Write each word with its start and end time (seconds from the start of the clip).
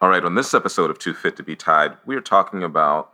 All 0.00 0.08
right, 0.08 0.24
on 0.24 0.34
this 0.36 0.54
episode 0.54 0.90
of 0.90 0.98
Too 0.98 1.12
Fit 1.12 1.36
to 1.36 1.42
Be 1.42 1.56
Tied, 1.56 1.96
we 2.06 2.14
are 2.16 2.20
talking 2.20 2.62
about 2.62 3.10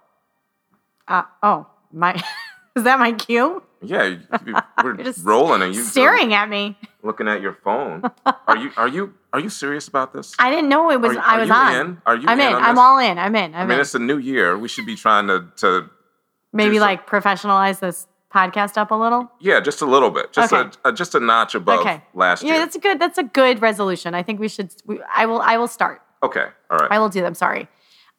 Uh, 1.08 1.22
oh, 1.42 1.66
my. 1.92 2.14
Is 2.76 2.82
that 2.84 2.98
my 2.98 3.12
cue? 3.12 3.62
yeah, 3.80 4.02
you- 4.04 4.20
you- 4.46 4.54
we're 4.82 4.94
just 5.04 5.24
rolling 5.24 5.62
and 5.62 5.74
you 5.74 5.82
Staring 5.82 6.34
at 6.34 6.48
me. 6.48 6.76
looking 7.02 7.28
at 7.28 7.40
your 7.40 7.52
phone. 7.52 8.02
Are 8.48 8.56
you 8.56 8.70
are 8.76 8.88
you 8.88 9.14
are 9.32 9.40
you 9.40 9.48
serious 9.50 9.86
about 9.88 10.12
this? 10.12 10.34
I 10.38 10.50
didn't 10.50 10.68
know 10.68 10.90
it 10.90 11.00
was. 11.00 11.16
Are 11.16 11.20
I 11.20 11.36
are 11.36 11.40
was 11.40 11.48
you 11.48 11.54
on. 11.54 11.74
in? 11.74 12.02
Are 12.06 12.16
you 12.16 12.24
I'm 12.28 12.40
in 12.40 12.48
in. 12.48 12.54
I'm 12.54 12.78
all 12.78 12.98
in. 12.98 13.18
I'm 13.18 13.34
in. 13.36 13.54
I'm 13.54 13.60
I 13.62 13.64
mean, 13.64 13.74
in. 13.76 13.80
it's 13.80 13.94
a 13.94 13.98
new 13.98 14.16
year. 14.18 14.58
We 14.58 14.68
should 14.68 14.86
be 14.86 14.96
trying 14.96 15.26
to 15.28 15.46
to 15.58 15.88
Maybe 16.52 16.80
like 16.80 17.06
professionalize 17.08 17.80
this 17.80 18.06
podcast 18.32 18.76
up 18.76 18.90
a 18.90 18.94
little. 18.94 19.30
yeah, 19.40 19.60
just 19.60 19.80
a 19.82 19.86
little 19.86 20.10
bit, 20.10 20.32
just 20.32 20.52
Okay. 20.52 20.70
a, 20.84 20.88
a 20.88 20.92
just 20.92 21.14
a 21.14 21.20
notch 21.20 21.54
above 21.54 21.80
okay. 21.80 22.02
last 22.14 22.42
year. 22.42 22.54
yeah, 22.54 22.58
that's 22.60 22.74
a 22.76 22.80
good. 22.80 22.98
That's 23.00 23.18
a 23.18 23.24
good 23.24 23.60
resolution. 23.62 24.14
I 24.14 24.22
think 24.22 24.40
we 24.40 24.48
should. 24.48 24.74
We, 24.86 25.00
I 25.14 25.26
will. 25.26 25.40
I 25.40 25.56
will 25.58 25.68
start. 25.68 26.00
Okay, 26.22 26.46
all 26.70 26.78
right, 26.78 26.90
I 26.90 26.98
will 26.98 27.08
do 27.08 27.20
them. 27.20 27.34
Sorry. 27.34 27.68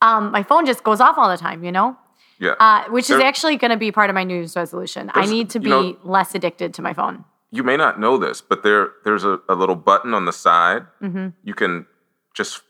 Um, 0.01 0.31
my 0.31 0.43
phone 0.43 0.65
just 0.65 0.83
goes 0.83 0.99
off 1.01 1.17
all 1.17 1.29
the 1.29 1.38
time. 1.38 1.63
You 1.63 1.71
know. 1.71 1.97
yeah. 2.39 2.55
uh, 2.59 2.83
which 2.89 3.09
is 3.09 3.17
There- 3.17 3.25
actually 3.27 3.55
going 3.57 3.71
to 3.71 3.77
be 3.77 3.91
part 3.91 4.09
of 4.09 4.13
my 4.13 4.23
New 4.23 4.35
Year's 4.35 4.55
resolution. 4.55 5.09
I 5.09 5.13
There's- 5.13 5.29
need 5.29 5.49
to 5.52 5.59
you 5.59 5.63
be 5.63 5.69
know- 5.69 5.97
less 6.03 6.35
addicted 6.35 6.73
to 6.75 6.81
my 6.81 6.93
phone. 6.93 7.23
you 7.52 7.63
may 7.63 7.77
not 7.77 7.97
know 7.99 8.17
this, 8.17 8.41
but 8.41 8.63
there 8.63 8.91
there's 9.05 9.23
a, 9.23 9.39
a 9.47 9.55
little 9.55 9.75
button 9.77 10.13
on 10.13 10.25
the 10.25 10.33
side. 10.33 10.83
hmm 10.99 11.27
You 11.43 11.53
can 11.53 11.85
just 12.33 12.61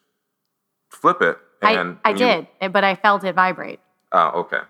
flip 0.90 1.22
it, 1.22 1.38
I, 1.64 1.72
and 1.74 1.98
I 2.06 2.10
when 2.12 2.20
you- 2.20 2.26
did, 2.28 2.48
eh, 2.62 2.68
but 2.68 2.84
I 2.84 2.96
felt 2.96 3.24
it 3.24 3.34
vibrate. 3.36 3.80
Oh, 4.12 4.42
okay. 4.42 4.62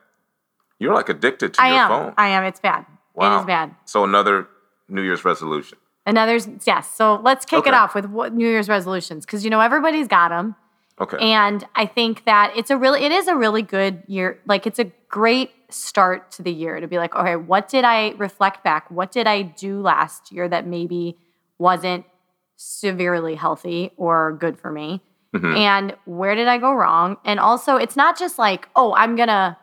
You're 0.80 0.94
like 0.94 1.09
addicted 1.09 1.53
to 1.56 1.62
I 1.62 1.67
your 1.69 1.78
am. 1.80 1.90
phone. 1.90 2.14
I 2.17 2.28
am. 2.30 2.44
It's 2.45 2.59
bad. 2.59 2.81
It 2.81 3.19
Wow. 3.19 3.40
is 3.40 3.45
bad. 3.45 3.75
So 3.86 4.03
another 4.03 4.47
New 4.90 5.02
Year's 5.02 5.23
resolution. 5.25 5.78
Another 6.06 6.38
yes. 6.66 6.92
So 6.94 7.20
let's 7.23 7.45
kick 7.45 7.66
it 7.66 7.73
off 7.73 7.95
with 7.95 8.06
what 8.06 8.34
New 8.34 8.48
Year's 8.48 8.70
resolutions 8.70 9.25
because 9.25 9.44
you 9.44 9.50
know 9.50 9.59
everybody's 9.59 10.08
got 10.08 10.30
them, 10.30 10.56
Okay. 11.02 11.17
and 11.20 11.66
I 11.75 11.86
think 11.88 12.25
that 12.25 12.53
it's 12.56 12.70
a 12.70 12.78
really 12.78 13.03
it 13.03 13.12
is 13.12 13.28
a 13.28 13.36
really 13.36 13.64
good 13.64 14.03
year. 14.08 14.39
Like 14.45 14.67
it's 14.67 14.78
a 14.80 14.92
great 15.09 15.52
start 15.70 16.30
to 16.34 16.44
the 16.44 16.52
year 16.52 16.80
to 16.80 16.88
be 16.88 16.97
like, 17.00 17.16
okay, 17.16 17.36
what 17.36 17.67
did 17.67 17.84
I 17.84 18.12
reflect 18.17 18.64
back? 18.64 18.89
What 18.92 19.12
did 19.12 19.25
I 19.25 19.42
do 19.42 19.81
last 19.81 20.31
year 20.31 20.47
that 20.47 20.67
maybe 20.67 21.17
wasn't 21.58 22.06
severely 22.56 23.36
healthy 23.36 23.92
or 23.97 24.34
good 24.40 24.59
for 24.59 24.72
me? 24.72 25.02
Mhm. 25.36 25.58
and 25.58 25.95
where 26.06 26.34
did 26.34 26.47
I 26.47 26.58
go 26.58 26.72
wrong? 26.73 27.17
And 27.25 27.42
also, 27.42 27.75
it's 27.75 27.97
not 27.97 28.17
just 28.17 28.40
like, 28.40 28.69
oh, 28.73 28.94
I'm 28.95 29.17
gonna 29.17 29.58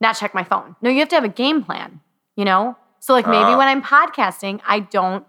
not 0.00 0.14
check 0.16 0.34
my 0.34 0.42
phone. 0.42 0.74
No, 0.82 0.90
you 0.90 0.98
have 0.98 1.08
to 1.10 1.14
have 1.14 1.22
a 1.22 1.28
game 1.28 1.62
plan, 1.62 2.00
you 2.34 2.44
know? 2.44 2.76
So, 2.98 3.12
like, 3.12 3.24
maybe 3.26 3.52
Ah. 3.52 3.56
when 3.56 3.68
I'm 3.68 3.82
podcasting, 3.82 4.60
I 4.66 4.80
don't 4.80 5.24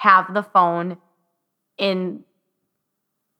have 0.00 0.32
the 0.32 0.42
phone 0.42 0.96
in, 1.76 2.24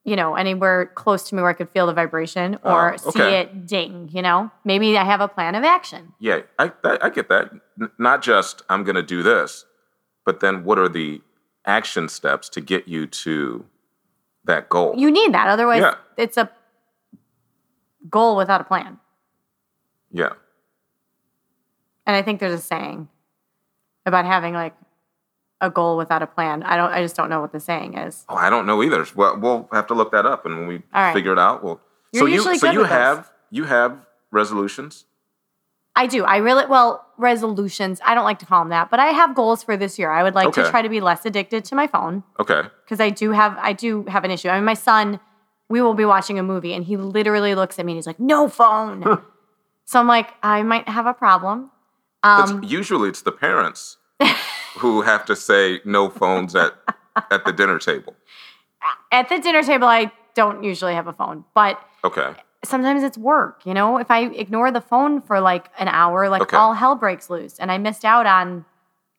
you 0.03 0.15
know, 0.15 0.35
anywhere 0.35 0.85
close 0.93 1.23
to 1.29 1.35
me 1.35 1.41
where 1.41 1.49
I 1.49 1.53
could 1.53 1.69
feel 1.71 1.87
the 1.87 1.93
vibration 1.93 2.55
or 2.63 2.93
Ah, 2.93 2.97
see 2.97 3.19
it 3.19 3.65
ding, 3.65 4.09
you 4.13 4.21
know? 4.21 4.51
Maybe 4.63 4.95
I 4.97 5.03
have 5.03 5.21
a 5.21 5.27
plan 5.27 5.55
of 5.55 5.63
action. 5.63 6.13
yeah, 6.19 6.41
I, 6.59 6.71
I 6.83 6.97
I 7.03 7.09
get 7.09 7.29
that. 7.29 7.49
N- 7.81 7.89
not 7.97 8.21
just 8.21 8.61
I'm 8.69 8.83
going 8.83 8.95
to 8.95 9.01
do 9.15 9.23
this, 9.23 9.65
but 10.25 10.39
then 10.39 10.63
what 10.63 10.77
are 10.77 10.89
the 10.89 11.21
action 11.65 12.07
steps 12.09 12.47
to 12.49 12.61
get 12.61 12.87
you 12.87 13.07
to 13.07 13.65
that 14.45 14.69
goal? 14.69 14.93
You 14.97 15.09
need 15.11 15.33
that. 15.33 15.47
Otherwise, 15.47 15.81
Yeah. 15.81 15.95
it's 16.17 16.37
a 16.37 16.49
goal 18.09 18.35
without 18.35 18.61
a 18.61 18.65
plan. 18.65 18.99
yeah. 20.11 20.33
And 22.07 22.15
I 22.15 22.21
think 22.23 22.39
there's 22.39 22.53
a 22.53 22.57
saying 22.73 23.07
about 24.07 24.25
having 24.25 24.53
like 24.55 24.75
a 25.61 25.69
goal 25.69 25.95
without 25.95 26.21
a 26.21 26.27
plan. 26.27 26.63
I 26.63 26.75
don't 26.75 26.91
I 26.91 27.01
just 27.01 27.15
don't 27.15 27.29
know 27.29 27.39
what 27.39 27.51
the 27.51 27.59
saying 27.59 27.97
is. 27.97 28.25
Oh, 28.27 28.35
I 28.35 28.49
don't 28.49 28.65
know 28.65 28.83
either. 28.83 29.05
Well, 29.15 29.39
we'll 29.39 29.69
have 29.71 29.87
to 29.87 29.93
look 29.93 30.11
that 30.11 30.25
up, 30.25 30.45
and 30.45 30.57
when 30.57 30.67
we 30.67 30.81
right. 30.93 31.13
figure 31.13 31.31
it 31.31 31.39
out, 31.39 31.63
we'll. 31.63 31.79
You're 32.11 32.23
so 32.23 32.51
you 32.51 32.57
so 32.57 32.71
you 32.71 32.83
have 32.83 33.31
you 33.49 33.63
have 33.65 34.05
resolutions. 34.31 35.05
I 35.95 36.07
do. 36.07 36.23
I 36.23 36.37
really 36.37 36.65
well, 36.65 37.05
resolutions. 37.17 37.99
I 38.03 38.15
don't 38.15 38.23
like 38.23 38.39
to 38.39 38.45
call 38.45 38.61
them 38.61 38.69
that, 38.69 38.89
but 38.89 38.99
I 38.99 39.07
have 39.07 39.35
goals 39.35 39.61
for 39.63 39.75
this 39.77 39.99
year. 39.99 40.09
I 40.09 40.23
would 40.23 40.35
like 40.35 40.53
to 40.53 40.69
try 40.69 40.81
to 40.81 40.89
be 40.89 41.01
less 41.01 41.25
addicted 41.25 41.65
to 41.65 41.75
my 41.75 41.85
phone 41.87 42.23
Okay. 42.39 42.61
because 42.85 42.99
I 42.99 43.09
do 43.09 43.31
have 43.31 43.57
I 43.59 43.73
do 43.73 44.05
have 44.05 44.23
an 44.23 44.31
issue. 44.31 44.49
I 44.49 44.55
mean, 44.55 44.65
my 44.65 44.73
son, 44.73 45.19
we 45.69 45.81
will 45.81 45.93
be 45.93 46.05
watching 46.05 46.39
a 46.39 46.43
movie 46.43 46.73
and 46.73 46.85
he 46.85 46.97
literally 46.97 47.55
looks 47.55 47.77
at 47.77 47.85
me 47.85 47.91
and 47.93 47.97
he's 47.97 48.07
like, 48.07 48.19
"No 48.19 48.47
phone." 48.47 49.03
so 49.85 49.99
I'm 49.99 50.07
like, 50.07 50.29
I 50.41 50.63
might 50.63 50.87
have 50.87 51.05
a 51.05 51.13
problem. 51.13 51.71
Um, 52.23 52.63
usually 52.63 53.09
it's 53.09 53.23
the 53.23 53.31
parents 53.31 53.97
who 54.81 55.01
have 55.03 55.23
to 55.25 55.35
say 55.35 55.79
no 55.85 56.09
phones 56.09 56.55
at 56.55 56.73
at 57.31 57.45
the 57.45 57.53
dinner 57.53 57.77
table. 57.79 58.15
at 59.11 59.29
the 59.29 59.37
dinner 59.39 59.61
table, 59.63 59.87
I 59.87 60.11
don't 60.33 60.63
usually 60.63 60.95
have 60.95 61.07
a 61.07 61.13
phone, 61.13 61.45
but 61.53 61.79
Okay. 62.03 62.33
sometimes 62.65 63.03
it's 63.03 63.17
work, 63.17 63.61
you 63.65 63.73
know? 63.75 63.97
If 63.97 64.09
I 64.09 64.21
ignore 64.23 64.71
the 64.71 64.81
phone 64.81 65.21
for 65.21 65.39
like 65.39 65.69
an 65.77 65.87
hour, 65.87 66.29
like 66.29 66.41
Okay. 66.41 66.57
all 66.57 66.73
hell 66.73 66.95
breaks 66.95 67.29
loose 67.29 67.59
and 67.59 67.71
I 67.71 67.77
missed 67.77 68.03
out 68.05 68.25
on 68.25 68.65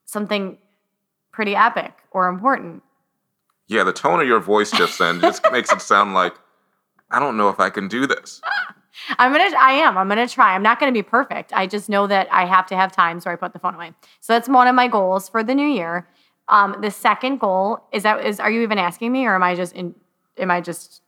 something 0.05 0.59
pretty 1.33 1.55
epic 1.55 1.93
or 2.11 2.27
important. 2.29 2.83
Yeah, 3.69 3.85
the 3.85 3.93
tone 3.93 4.21
of 4.21 4.27
your 4.27 4.41
voice 4.41 4.71
just 4.73 4.99
then 4.99 5.21
just 5.21 5.43
makes 5.53 5.73
it 5.73 5.81
sound 5.81 6.13
like 6.13 6.35
I 7.11 7.21
don't 7.21 7.37
know 7.37 7.49
if 7.51 7.61
I 7.61 7.71
can 7.71 7.87
do 7.89 8.07
this. 8.07 8.41
I'm 9.19 9.33
gonna 9.33 9.57
I 9.59 9.73
am. 9.73 9.97
I'm 9.97 10.09
gonna 10.09 10.29
try. 10.29 10.55
I'm 10.55 10.63
not 10.63 10.79
gonna 10.79 10.93
be 10.93 11.03
perfect. 11.03 11.53
I 11.53 11.67
just 11.67 11.89
know 11.89 12.07
that 12.07 12.29
I 12.31 12.45
have 12.47 12.67
to 12.67 12.77
have 12.77 12.93
times 12.93 13.25
where 13.25 13.33
I 13.33 13.37
put 13.37 13.53
the 13.53 13.59
phone 13.59 13.75
away. 13.75 13.93
So 14.21 14.33
that's 14.33 14.49
one 14.49 14.67
of 14.67 14.75
my 14.75 14.89
goals 14.89 15.29
for 15.29 15.43
the 15.43 15.55
new 15.55 15.67
year. 15.67 16.09
Um, 16.49 16.77
the 16.81 16.91
second 16.91 17.39
goal 17.41 17.85
is 17.93 18.03
that 18.03 18.25
is 18.25 18.41
are 18.41 18.51
you 18.51 18.63
even 18.63 18.79
asking 18.79 19.13
me 19.13 19.27
or 19.27 19.35
am 19.35 19.43
I 19.43 19.55
just 19.55 19.75
in 19.75 19.95
am 20.39 20.51
I 20.51 20.61
just 20.61 21.03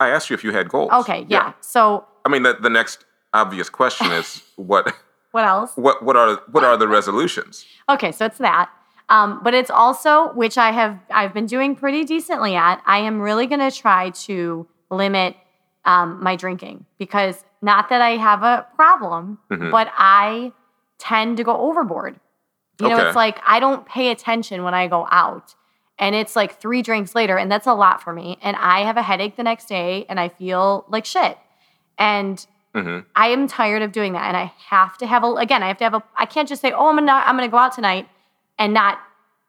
I 0.00 0.10
asked 0.10 0.30
you 0.30 0.34
if 0.34 0.44
you 0.44 0.52
had 0.52 0.68
goals. 0.68 0.90
okay, 0.92 1.26
yeah. 1.28 1.52
So 1.60 2.04
I 2.24 2.28
mean, 2.28 2.42
the, 2.42 2.54
the 2.54 2.70
next 2.70 3.04
obvious 3.32 3.68
question 3.68 4.10
is 4.12 4.42
what 4.56 4.94
what 5.32 5.44
else? 5.44 5.72
what 5.76 6.04
what 6.04 6.16
are 6.16 6.40
what 6.50 6.64
are 6.64 6.76
the 6.76 6.88
resolutions? 6.88 7.64
Okay, 7.88 8.12
so 8.12 8.26
it's 8.26 8.38
that. 8.38 8.70
Um, 9.08 9.40
but 9.42 9.52
it's 9.52 9.70
also 9.70 10.32
which 10.32 10.56
I 10.56 10.72
have 10.72 10.98
I've 11.10 11.34
been 11.34 11.46
doing 11.46 11.76
pretty 11.76 12.04
decently 12.04 12.54
at. 12.54 12.82
I 12.86 12.98
am 12.98 13.20
really 13.20 13.46
going 13.46 13.60
to 13.60 13.70
try 13.70 14.10
to 14.10 14.66
limit 14.90 15.36
um, 15.84 16.22
my 16.22 16.36
drinking 16.36 16.86
because 16.98 17.44
not 17.62 17.88
that 17.90 18.00
I 18.00 18.10
have 18.16 18.42
a 18.42 18.66
problem, 18.76 19.38
Mhm. 19.50 19.70
but 19.70 19.90
I 19.96 20.52
tend 20.98 21.36
to 21.38 21.44
go 21.44 21.56
overboard. 21.56 22.18
You 22.80 22.88
know, 22.88 22.96
it's 23.06 23.16
like 23.16 23.38
I 23.46 23.60
don't 23.60 23.86
pay 23.86 24.10
attention 24.10 24.64
when 24.64 24.74
I 24.74 24.88
go 24.88 25.06
out, 25.10 25.54
and 25.98 26.14
it's 26.14 26.34
like 26.34 26.60
three 26.60 26.82
drinks 26.82 27.14
later, 27.14 27.36
and 27.38 27.50
that's 27.50 27.66
a 27.66 27.74
lot 27.74 28.02
for 28.02 28.12
me. 28.12 28.38
And 28.42 28.56
I 28.56 28.80
have 28.80 28.96
a 28.96 29.02
headache 29.02 29.36
the 29.36 29.42
next 29.44 29.66
day, 29.66 30.06
and 30.08 30.18
I 30.18 30.28
feel 30.28 30.84
like 30.88 31.04
shit. 31.04 31.38
And 31.98 32.44
hmm 32.74 33.00
I 33.14 33.28
am 33.28 33.46
tired 33.46 33.82
of 33.82 33.92
doing 33.92 34.12
that, 34.14 34.24
and 34.26 34.36
I 34.36 34.52
have 34.68 34.98
to 34.98 35.06
have 35.06 35.22
a 35.22 35.32
again. 35.34 35.62
I 35.62 35.68
have 35.68 35.78
to 35.78 35.84
have 35.84 35.94
a. 35.94 36.02
I 36.16 36.26
can't 36.26 36.48
just 36.48 36.60
say, 36.62 36.72
"Oh, 36.72 36.88
I'm 36.88 36.96
gonna 36.96 37.12
I'm 37.12 37.36
gonna 37.36 37.48
go 37.48 37.58
out 37.58 37.72
tonight 37.72 38.08
and 38.58 38.74
not 38.74 38.98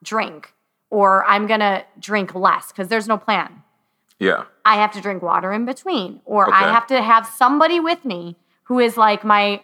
drink," 0.03 0.53
or 0.91 1.25
"I'm 1.25 1.47
gonna 1.47 1.83
drink 1.99 2.35
less" 2.35 2.67
because 2.71 2.89
there's 2.89 3.07
no 3.07 3.17
plan. 3.17 3.63
Yeah. 4.19 4.45
I 4.63 4.75
have 4.75 4.91
to 4.93 5.01
drink 5.01 5.21
water 5.21 5.51
in 5.51 5.65
between, 5.65 6.21
or 6.25 6.47
Okay. 6.47 6.55
I 6.57 6.71
have 6.71 6.87
to 6.87 7.01
have 7.01 7.25
somebody 7.25 7.79
with 7.79 8.05
me 8.05 8.37
who 8.63 8.79
is 8.79 8.97
like 8.97 9.23
my, 9.23 9.63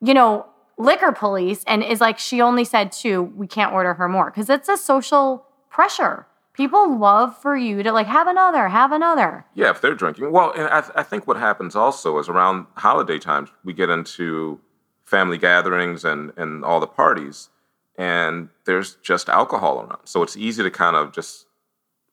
you 0.00 0.14
know, 0.14 0.46
liquor 0.78 1.12
police, 1.12 1.64
and 1.66 1.82
is 1.82 2.00
like 2.00 2.18
she 2.18 2.40
only 2.40 2.64
said 2.64 2.92
two. 2.92 3.22
We 3.22 3.46
can't 3.46 3.72
order 3.72 3.94
her 3.94 4.08
more 4.08 4.30
because 4.30 4.48
it's 4.48 4.68
a 4.68 4.76
social 4.76 5.44
pressure. 5.70 6.26
People 6.54 6.98
love 6.98 7.36
for 7.40 7.56
you 7.56 7.82
to 7.82 7.92
like 7.92 8.06
have 8.06 8.26
another, 8.26 8.68
have 8.68 8.90
another. 8.92 9.44
Yeah, 9.54 9.70
if 9.70 9.80
they're 9.80 9.94
drinking. 9.94 10.30
Well, 10.32 10.52
and 10.52 10.68
I, 10.68 10.84
I 10.96 11.02
think 11.02 11.26
what 11.26 11.36
happens 11.36 11.76
also 11.76 12.18
is 12.18 12.28
around 12.28 12.66
holiday 12.74 13.18
times, 13.18 13.50
we 13.64 13.72
get 13.72 13.90
into 13.90 14.60
family 15.04 15.38
gatherings 15.38 16.04
and, 16.04 16.32
and 16.36 16.64
all 16.64 16.80
the 16.80 16.86
parties, 16.86 17.48
and 17.96 18.48
there's 18.64 18.96
just 18.96 19.28
alcohol 19.28 19.80
around. 19.80 20.00
So 20.04 20.22
it's 20.22 20.36
easy 20.36 20.62
to 20.62 20.70
kind 20.70 20.96
of 20.96 21.12
just 21.12 21.46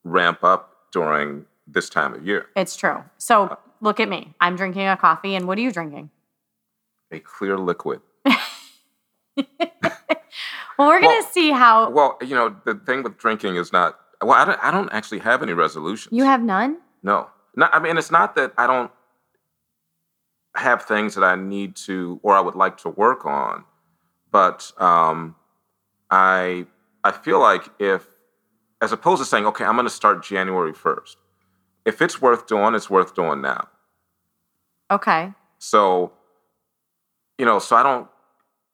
ramp 0.04 0.42
up 0.44 0.72
during 0.92 1.46
this 1.66 1.88
time 1.88 2.14
of 2.14 2.26
year. 2.26 2.46
It's 2.56 2.76
true. 2.76 3.02
So 3.18 3.58
look 3.80 4.00
at 4.00 4.08
me. 4.08 4.34
I'm 4.40 4.56
drinking 4.56 4.86
a 4.86 4.96
coffee, 4.96 5.34
and 5.34 5.46
what 5.46 5.58
are 5.58 5.60
you 5.62 5.72
drinking? 5.72 6.10
A 7.10 7.20
clear 7.20 7.56
liquid. 7.58 8.00
Well, 10.78 10.88
we're 10.88 11.00
gonna 11.00 11.14
Well- 11.14 11.22
see 11.22 11.52
how 11.52 11.88
Well, 11.88 12.18
you 12.20 12.34
know, 12.34 12.54
the 12.66 12.74
thing 12.74 13.02
with 13.02 13.16
drinking 13.16 13.56
is 13.56 13.72
not. 13.72 13.98
Well, 14.20 14.32
I 14.32 14.44
don't. 14.44 14.58
I 14.62 14.70
don't 14.70 14.90
actually 14.92 15.20
have 15.20 15.42
any 15.42 15.54
resolutions. 15.54 16.12
you 16.12 16.24
have 16.24 16.42
none. 16.42 16.78
No. 17.02 17.30
No, 17.54 17.66
I 17.72 17.78
mean, 17.78 17.96
it's 17.96 18.10
not 18.10 18.34
that 18.34 18.52
I 18.58 18.66
don't 18.66 18.90
have 20.54 20.82
things 20.82 21.14
that 21.14 21.24
I 21.24 21.34
need 21.34 21.76
to 21.76 22.20
or 22.22 22.34
I 22.34 22.40
would 22.40 22.54
like 22.56 22.76
to 22.78 22.90
work 22.90 23.24
on, 23.24 23.64
but 24.30 24.70
um, 24.76 25.34
I 26.10 26.66
I 27.02 27.12
feel 27.12 27.40
like 27.40 27.70
if, 27.78 28.06
as 28.82 28.92
opposed 28.92 29.22
to 29.22 29.24
saying, 29.26 29.46
okay, 29.46 29.64
I'm 29.64 29.76
going 29.76 29.86
to 29.86 29.90
start 29.90 30.22
January 30.22 30.72
1st, 30.74 31.16
if 31.86 32.02
it's 32.02 32.20
worth 32.20 32.46
doing, 32.46 32.74
it's 32.74 32.90
worth 32.90 33.14
doing 33.14 33.40
now. 33.40 33.68
Okay. 34.90 35.32
So, 35.58 36.12
you 37.38 37.46
know, 37.46 37.58
so 37.58 37.76
I 37.76 37.82
don't 37.82 38.08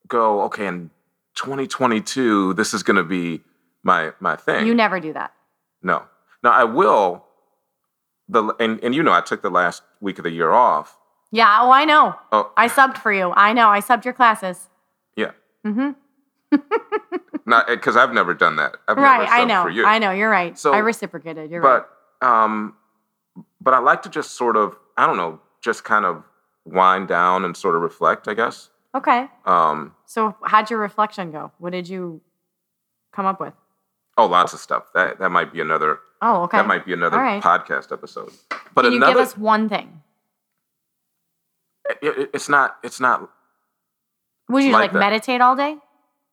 go, 0.09 0.43
okay, 0.43 0.67
in 0.67 0.91
2022, 1.35 2.55
this 2.55 2.75
is 2.75 2.83
going 2.83 2.97
to 2.97 3.05
be 3.05 3.41
my 3.85 4.13
my 4.21 4.37
thing. 4.37 4.67
You 4.67 4.75
never 4.75 4.99
do 5.01 5.13
that. 5.13 5.33
No. 5.83 6.03
Now 6.43 6.51
I 6.53 6.65
will. 6.65 7.25
The 8.29 8.55
and 8.61 8.83
and 8.83 8.95
you 8.95 9.03
know 9.03 9.13
I 9.13 9.21
took 9.21 9.43
the 9.43 9.51
last 9.51 9.83
week 10.01 10.19
of 10.19 10.25
the 10.25 10.31
year 10.31 10.53
off. 10.53 10.97
Yeah. 11.31 11.59
Oh, 11.63 11.71
I 11.71 11.85
know. 11.85 12.15
Oh 12.31 12.53
I 12.57 12.69
subbed 12.69 12.99
for 12.99 13.13
you. 13.13 13.33
I 13.37 13.53
know. 13.53 13.69
I 13.69 13.81
subbed 13.81 14.05
your 14.05 14.15
classes. 14.15 14.69
yeah. 15.17 15.33
Mm-hmm. 15.67 15.91
Not 17.47 17.67
because 17.67 17.97
I've 17.97 18.13
never 18.13 18.35
done 18.35 18.57
that. 18.57 18.77
I've 18.87 18.97
Right. 18.97 19.23
never 19.23 19.33
I 19.33 19.45
know. 19.45 19.63
for 19.63 19.71
you. 19.71 19.85
I 19.87 19.99
know. 19.99 20.11
You're 20.13 20.31
right. 20.31 20.57
So- 20.59 20.73
I 20.73 20.79
reciprocated. 20.79 21.51
You're 21.51 21.61
right. 21.63 21.83
but 22.21 22.27
um, 22.27 22.75
but 23.63 23.75
I 23.75 23.79
like 23.79 24.03
to 24.03 24.09
just 24.09 24.33
sort 24.33 24.57
of 24.57 24.77
I 24.97 25.07
don't 25.07 25.17
know, 25.17 25.41
just 25.63 25.85
kind 25.85 26.05
of 26.05 26.23
wind 26.65 27.09
down 27.09 27.45
and 27.45 27.57
sort 27.57 27.75
of 27.75 27.83
reflect. 27.83 28.29
I 28.29 28.35
guess. 28.35 28.69
Okay. 28.95 29.29
Um. 29.47 29.95
So, 30.07 30.37
how'd 30.45 30.69
your 30.71 30.79
reflection 30.81 31.31
go? 31.33 31.51
What 31.59 31.71
did 31.73 31.89
you 31.89 32.21
come 33.13 33.25
up 33.27 33.41
with? 33.41 33.55
Oh, 34.19 34.27
lots 34.27 34.53
of 34.53 34.61
stuff. 34.61 34.85
That 34.95 35.19
that 35.19 35.31
might 35.31 35.53
be 35.53 35.61
another. 35.61 35.99
Oh, 36.21 36.43
okay. 36.45 36.59
That 36.59 36.67
might 36.67 36.85
be 36.85 36.93
another 36.93 37.17
right. 37.19 37.43
podcast 37.43 37.91
episode. 37.93 38.31
But 38.75 38.83
Can 38.83 38.93
you 38.93 38.97
another. 38.99 39.15
give 39.15 39.23
us 39.23 39.37
one 39.37 39.69
thing? 39.69 40.03
it- 41.89 41.99
it- 42.19 42.31
it's 42.33 42.49
not. 42.49 42.77
It's 42.83 43.01
not. 43.01 43.29
Would 44.49 44.65
you 44.65 44.73
Like 44.73 44.93
like, 44.93 45.01
meditate 45.01 45.41
all 45.41 45.57
day? 45.57 45.77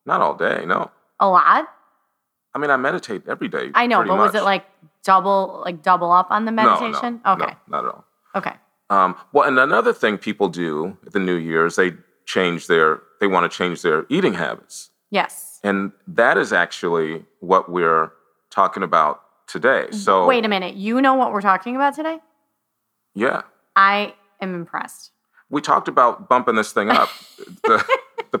Not 0.06 0.20
all 0.20 0.34
day. 0.34 0.64
No. 0.66 0.90
A 1.18 1.28
lot? 1.28 1.66
I 2.54 2.58
mean, 2.58 2.70
I 2.70 2.76
meditate 2.76 3.22
every 3.28 3.48
day. 3.48 3.70
I 3.74 3.86
know, 3.86 4.04
but 4.04 4.16
was 4.16 4.34
it 4.34 4.42
like 4.42 4.64
double, 5.04 5.62
like 5.64 5.82
double 5.82 6.10
up 6.10 6.28
on 6.30 6.44
the 6.44 6.52
meditation? 6.52 6.90
No, 6.90 6.90
no, 6.90 7.00
meditation? 7.00 7.20
no, 7.24 7.32
okay. 7.46 7.54
not 7.68 7.84
at 7.84 7.90
all. 7.94 8.04
Okay. 8.34 8.52
Um, 8.90 9.14
well, 9.32 9.46
and 9.46 9.58
another 9.58 9.92
thing 9.92 10.18
people 10.18 10.48
do 10.48 10.96
at 11.06 11.12
the 11.12 11.20
New 11.20 11.36
Year's, 11.36 11.76
they 11.76 11.92
change 12.26 12.66
their, 12.66 13.00
they 13.20 13.26
want 13.28 13.50
to 13.50 13.56
change 13.56 13.82
their 13.82 14.04
eating 14.08 14.34
habits, 14.34 14.90
Yes. 15.10 15.60
and 15.62 15.92
that 16.08 16.36
is 16.38 16.52
actually 16.52 17.24
what 17.40 17.70
we're 17.70 18.10
talking 18.50 18.82
about 18.82 19.22
today. 19.46 19.86
So, 19.92 20.26
Wait 20.26 20.44
a 20.44 20.48
minute. 20.48 20.74
You 20.74 21.00
know 21.00 21.14
what 21.14 21.32
we're 21.32 21.40
talking 21.40 21.76
about 21.76 21.94
today? 21.94 22.18
yeah, 23.14 23.42
I 23.76 24.14
am 24.40 24.54
impressed. 24.54 25.10
we 25.50 25.60
talked 25.60 25.86
about 25.88 26.28
bumping 26.28 26.54
this 26.56 26.72
thing 26.72 26.90
up, 26.90 27.08
the 27.64 27.84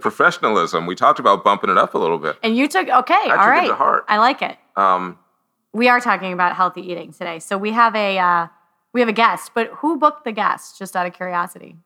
professionalism. 0.00 0.86
We 0.86 0.94
talked 0.94 1.18
about 1.18 1.44
bumping 1.44 1.70
it 1.70 1.78
up 1.78 1.94
a 1.94 1.98
little 1.98 2.18
bit. 2.18 2.36
And 2.42 2.56
you 2.56 2.68
took 2.68 2.88
okay, 2.88 3.14
I 3.14 3.20
all 3.30 3.36
took 3.36 3.46
right. 3.46 3.64
it 3.64 3.68
to 3.68 3.74
heart. 3.74 4.04
I 4.08 4.18
like 4.18 4.42
it. 4.42 4.56
Um, 4.76 5.18
We 5.72 5.88
are 5.88 6.00
talking 6.00 6.32
about 6.32 6.56
healthy 6.56 6.80
eating 6.90 7.12
today. 7.12 7.38
So 7.38 7.56
we 7.58 7.72
have 7.72 7.94
a 7.94 8.18
uh, 8.18 8.46
we 8.92 9.00
have 9.00 9.08
a 9.08 9.12
guest, 9.12 9.52
but 9.54 9.68
who 9.78 9.98
booked 9.98 10.24
the 10.24 10.32
guest? 10.32 10.78
Just 10.78 10.96
out 10.96 11.06
of 11.06 11.12
curiosity. 11.12 11.76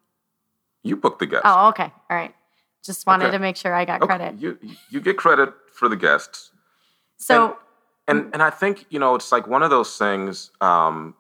you 0.83 0.97
booked 0.97 1.19
the 1.19 1.27
guest. 1.27 1.43
Oh, 1.45 1.69
okay. 1.69 1.91
All 2.11 2.17
right. 2.17 2.35
Just 2.83 3.07
wanted 3.07 3.27
Okay. 3.27 3.33
to 3.33 3.39
make 3.39 3.57
sure 3.57 3.75
I 3.75 3.85
got 3.87 4.03
Okay, 4.03 4.07
credit. 4.17 4.41
You 4.41 4.59
you 4.91 5.01
get 5.01 5.17
credit 5.17 5.53
for 5.73 5.89
the 5.89 5.97
guests. 5.97 6.51
So 7.17 7.57
and 8.07 8.31
and 8.35 8.43
I 8.43 8.51
think 8.51 8.85
you 8.91 8.99
know 8.99 9.15
it's 9.15 9.33
like 9.33 9.47
one 9.47 9.63
of 9.63 9.71
those 9.71 9.97
things. 9.97 10.51
Um, 10.61 11.15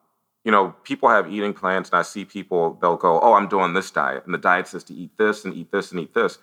you 0.44 0.52
know, 0.52 0.74
people 0.84 1.08
have 1.08 1.32
eating 1.32 1.54
plans, 1.54 1.88
and 1.88 1.98
I 1.98 2.02
see 2.02 2.26
people 2.26 2.76
they'll 2.82 2.98
go, 2.98 3.18
"Oh, 3.20 3.32
I'm 3.32 3.48
doing 3.48 3.72
this 3.72 3.90
diet," 3.90 4.24
and 4.26 4.34
the 4.34 4.38
diet 4.38 4.68
says 4.68 4.84
to 4.84 4.94
eat 4.94 5.16
this 5.16 5.44
and 5.46 5.54
eat 5.54 5.72
this 5.72 5.90
and 5.90 5.98
eat 6.00 6.12
this, 6.12 6.36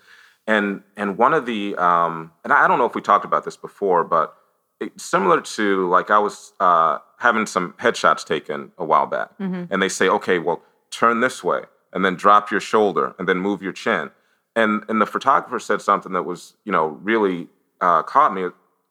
and 0.48 0.82
and 0.98 1.18
one 1.18 1.34
of 1.34 1.46
the 1.46 1.76
um, 1.76 2.32
and 2.44 2.52
I 2.54 2.68
don't 2.68 2.78
know 2.78 2.86
if 2.86 2.96
we 2.96 3.02
talked 3.02 3.26
about 3.26 3.46
this 3.46 3.58
before, 3.58 4.04
but 4.04 4.36
it, 4.80 5.00
similar 5.00 5.42
to 5.42 5.88
like 5.90 6.10
I 6.10 6.20
was 6.20 6.54
uh, 6.60 7.00
having 7.20 7.46
some 7.46 7.74
headshots 7.80 8.26
taken 8.26 8.72
a 8.78 8.86
while 8.86 9.06
back, 9.06 9.32
and 9.70 9.82
they 9.82 9.90
say, 9.90 10.08
"Okay, 10.10 10.40
well, 10.40 10.62
turn 10.90 11.20
this 11.20 11.44
way, 11.44 11.62
and 11.94 12.04
then 12.04 12.16
drop 12.16 12.52
your 12.52 12.60
shoulder, 12.60 13.14
and 13.20 13.28
then 13.28 13.38
move 13.38 13.62
your 13.62 13.74
chin," 13.74 14.12
and 14.56 14.84
and 14.90 15.00
the 15.02 15.06
photographer 15.06 15.60
said 15.60 15.82
something 15.82 16.14
that 16.14 16.24
was 16.24 16.56
you 16.66 16.72
know 16.72 16.88
really 17.02 17.48
uh, 17.80 18.04
caught 18.04 18.34
me. 18.34 18.42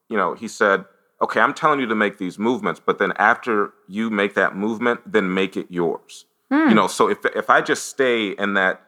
You 0.08 0.16
know, 0.16 0.34
he 0.34 0.48
said 0.48 0.84
okay, 1.22 1.40
I'm 1.40 1.54
telling 1.54 1.80
you 1.80 1.86
to 1.86 1.94
make 1.94 2.18
these 2.18 2.38
movements, 2.38 2.80
but 2.84 2.98
then 2.98 3.12
after 3.16 3.72
you 3.88 4.10
make 4.10 4.34
that 4.34 4.56
movement, 4.56 5.00
then 5.04 5.34
make 5.34 5.56
it 5.56 5.66
yours. 5.68 6.24
You 6.68 6.74
know, 6.74 6.86
so 6.88 7.08
if 7.08 7.18
if 7.36 7.48
I 7.50 7.60
just 7.60 7.86
stay 7.86 8.30
in 8.30 8.54
that 8.54 8.82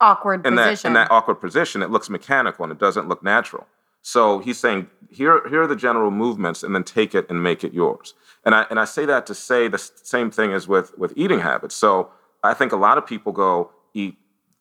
awkward 0.00 0.46
in 0.46 0.54
that 0.56 0.70
position. 0.70 0.88
in 0.88 0.94
that 0.94 1.10
awkward 1.10 1.36
position, 1.36 1.82
it 1.82 1.90
looks 1.90 2.10
mechanical 2.10 2.64
and 2.64 2.72
it 2.72 2.78
doesn't 2.78 3.08
look 3.08 3.22
natural. 3.22 3.66
So 4.02 4.38
he's 4.38 4.58
saying 4.58 4.88
here 5.10 5.42
here 5.48 5.62
are 5.62 5.66
the 5.66 5.76
general 5.76 6.12
movements, 6.12 6.62
and 6.62 6.74
then 6.74 6.84
take 6.84 7.14
it 7.14 7.28
and 7.28 7.42
make 7.42 7.64
it 7.64 7.72
yours. 7.72 8.14
And 8.44 8.54
I 8.54 8.64
and 8.70 8.78
I 8.78 8.84
say 8.84 9.04
that 9.04 9.26
to 9.26 9.34
say 9.34 9.66
the 9.66 9.78
same 9.78 10.30
thing 10.30 10.52
as 10.52 10.68
with 10.68 10.96
with 10.96 11.12
eating 11.16 11.40
habits. 11.40 11.74
So 11.74 12.10
I 12.44 12.54
think 12.54 12.70
a 12.72 12.76
lot 12.76 12.98
of 12.98 13.06
people 13.06 13.32
go 13.32 13.72
eat 13.94 14.16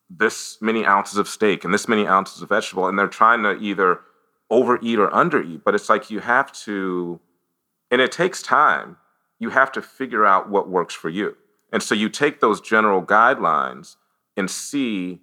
this 0.09 0.57
many 0.61 0.85
ounces 0.85 1.17
of 1.17 1.27
steak 1.27 1.63
and 1.63 1.73
this 1.73 1.87
many 1.87 2.07
ounces 2.07 2.41
of 2.41 2.49
vegetable, 2.49 2.87
and 2.87 2.97
they're 2.97 3.07
trying 3.07 3.43
to 3.43 3.55
either 3.57 3.99
overeat 4.49 4.97
or 4.97 5.09
undereat. 5.09 5.63
But 5.63 5.75
it's 5.75 5.89
like 5.89 6.09
you 6.09 6.19
have 6.19 6.51
to, 6.63 7.19
and 7.91 8.01
it 8.01 8.11
takes 8.11 8.41
time. 8.41 8.97
You 9.39 9.49
have 9.49 9.71
to 9.73 9.81
figure 9.81 10.25
out 10.25 10.49
what 10.49 10.69
works 10.69 10.93
for 10.93 11.09
you. 11.09 11.35
And 11.71 11.83
so 11.83 11.93
you 11.93 12.09
take 12.09 12.39
those 12.39 12.61
general 12.61 13.03
guidelines 13.03 13.95
and 14.37 14.49
see 14.49 15.21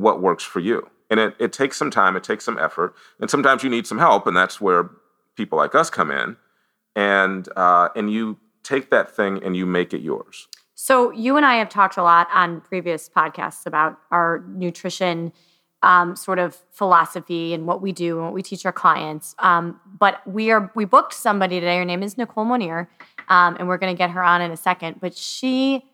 what 0.00 0.20
works 0.22 0.44
for 0.44 0.60
you. 0.60 0.88
And 1.10 1.18
it, 1.20 1.34
it 1.38 1.52
takes 1.52 1.76
some 1.76 1.90
time, 1.90 2.16
it 2.16 2.24
takes 2.24 2.44
some 2.44 2.58
effort, 2.58 2.94
and 3.20 3.30
sometimes 3.30 3.62
you 3.62 3.70
need 3.70 3.86
some 3.86 3.98
help, 3.98 4.26
and 4.26 4.36
that's 4.36 4.60
where 4.60 4.90
people 5.36 5.56
like 5.56 5.74
us 5.74 5.88
come 5.88 6.10
in. 6.10 6.36
And 6.94 7.48
uh, 7.56 7.88
and 7.94 8.12
you 8.12 8.38
take 8.62 8.90
that 8.90 9.14
thing 9.14 9.42
and 9.42 9.56
you 9.56 9.64
make 9.64 9.94
it 9.94 10.00
yours. 10.00 10.48
So 10.74 11.10
you 11.12 11.36
and 11.36 11.46
I 11.46 11.56
have 11.56 11.68
talked 11.68 11.96
a 11.96 12.02
lot 12.02 12.28
on 12.32 12.60
previous 12.60 13.08
podcasts 13.08 13.66
about 13.66 13.98
our 14.10 14.44
nutrition 14.48 15.32
um, 15.82 16.16
sort 16.16 16.38
of 16.38 16.56
philosophy 16.72 17.54
and 17.54 17.66
what 17.66 17.80
we 17.80 17.92
do 17.92 18.16
and 18.16 18.24
what 18.26 18.34
we 18.34 18.42
teach 18.42 18.66
our 18.66 18.72
clients. 18.72 19.34
Um, 19.38 19.80
but 19.98 20.26
we 20.26 20.50
are 20.50 20.72
we 20.74 20.84
booked 20.84 21.14
somebody 21.14 21.60
today. 21.60 21.78
Her 21.78 21.84
name 21.84 22.02
is 22.02 22.18
Nicole 22.18 22.44
Moneer, 22.44 22.88
um, 23.28 23.56
and 23.58 23.68
we're 23.68 23.78
going 23.78 23.94
to 23.94 23.98
get 23.98 24.10
her 24.10 24.22
on 24.22 24.40
in 24.40 24.50
a 24.50 24.56
second. 24.56 25.00
But 25.00 25.16
she 25.16 25.84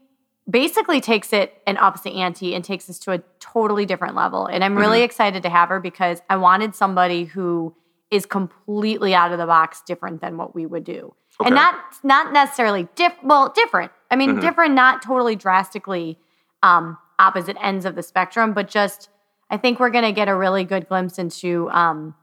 basically 0.49 1.01
takes 1.01 1.33
it 1.33 1.61
an 1.67 1.79
the 2.03 2.21
ante 2.21 2.55
and 2.55 2.65
takes 2.65 2.91
us 2.91 2.99
to 3.01 3.13
a 3.13 3.19
totally 3.41 3.87
different 3.87 4.15
level. 4.15 4.47
And 4.47 4.63
I'm 4.63 4.77
really 4.77 5.03
excited 5.03 5.43
to 5.45 5.49
have 5.49 5.69
her 5.71 5.81
because 5.81 6.21
I 6.29 6.37
wanted 6.37 6.75
somebody 6.75 7.25
who 7.25 7.75
is 8.11 8.27
completely 8.27 9.15
out 9.15 9.33
of 9.33 9.39
the 9.39 9.47
box, 9.47 9.83
different 9.87 10.21
than 10.21 10.37
what 10.37 10.55
we 10.55 10.67
would 10.67 10.85
do, 10.85 11.15
Okay. 11.41 11.49
and 11.49 11.55
not 11.55 11.75
not 12.03 12.33
necessarily 12.33 12.87
diff. 12.95 13.13
Well, 13.23 13.49
different. 13.55 13.91
I 14.11 14.17
mean, 14.17 14.37
Mhm. 14.37 14.41
different, 14.41 14.75
not 14.75 15.03
totally 15.03 15.35
drastically 15.35 16.19
um, 16.63 16.97
opposite 17.19 17.57
ends 17.61 17.85
of 17.85 17.95
the 17.95 18.03
spectrum, 18.03 18.53
but 18.53 18.69
just 18.69 19.09
I 19.51 19.57
think 19.57 19.79
we're 19.81 19.91
going 19.91 20.05
to 20.05 20.13
get 20.13 20.29
a 20.29 20.35
really 20.35 20.65
good 20.65 20.89
glimpse 20.89 21.19
into 21.19 21.71
um, 21.71 22.15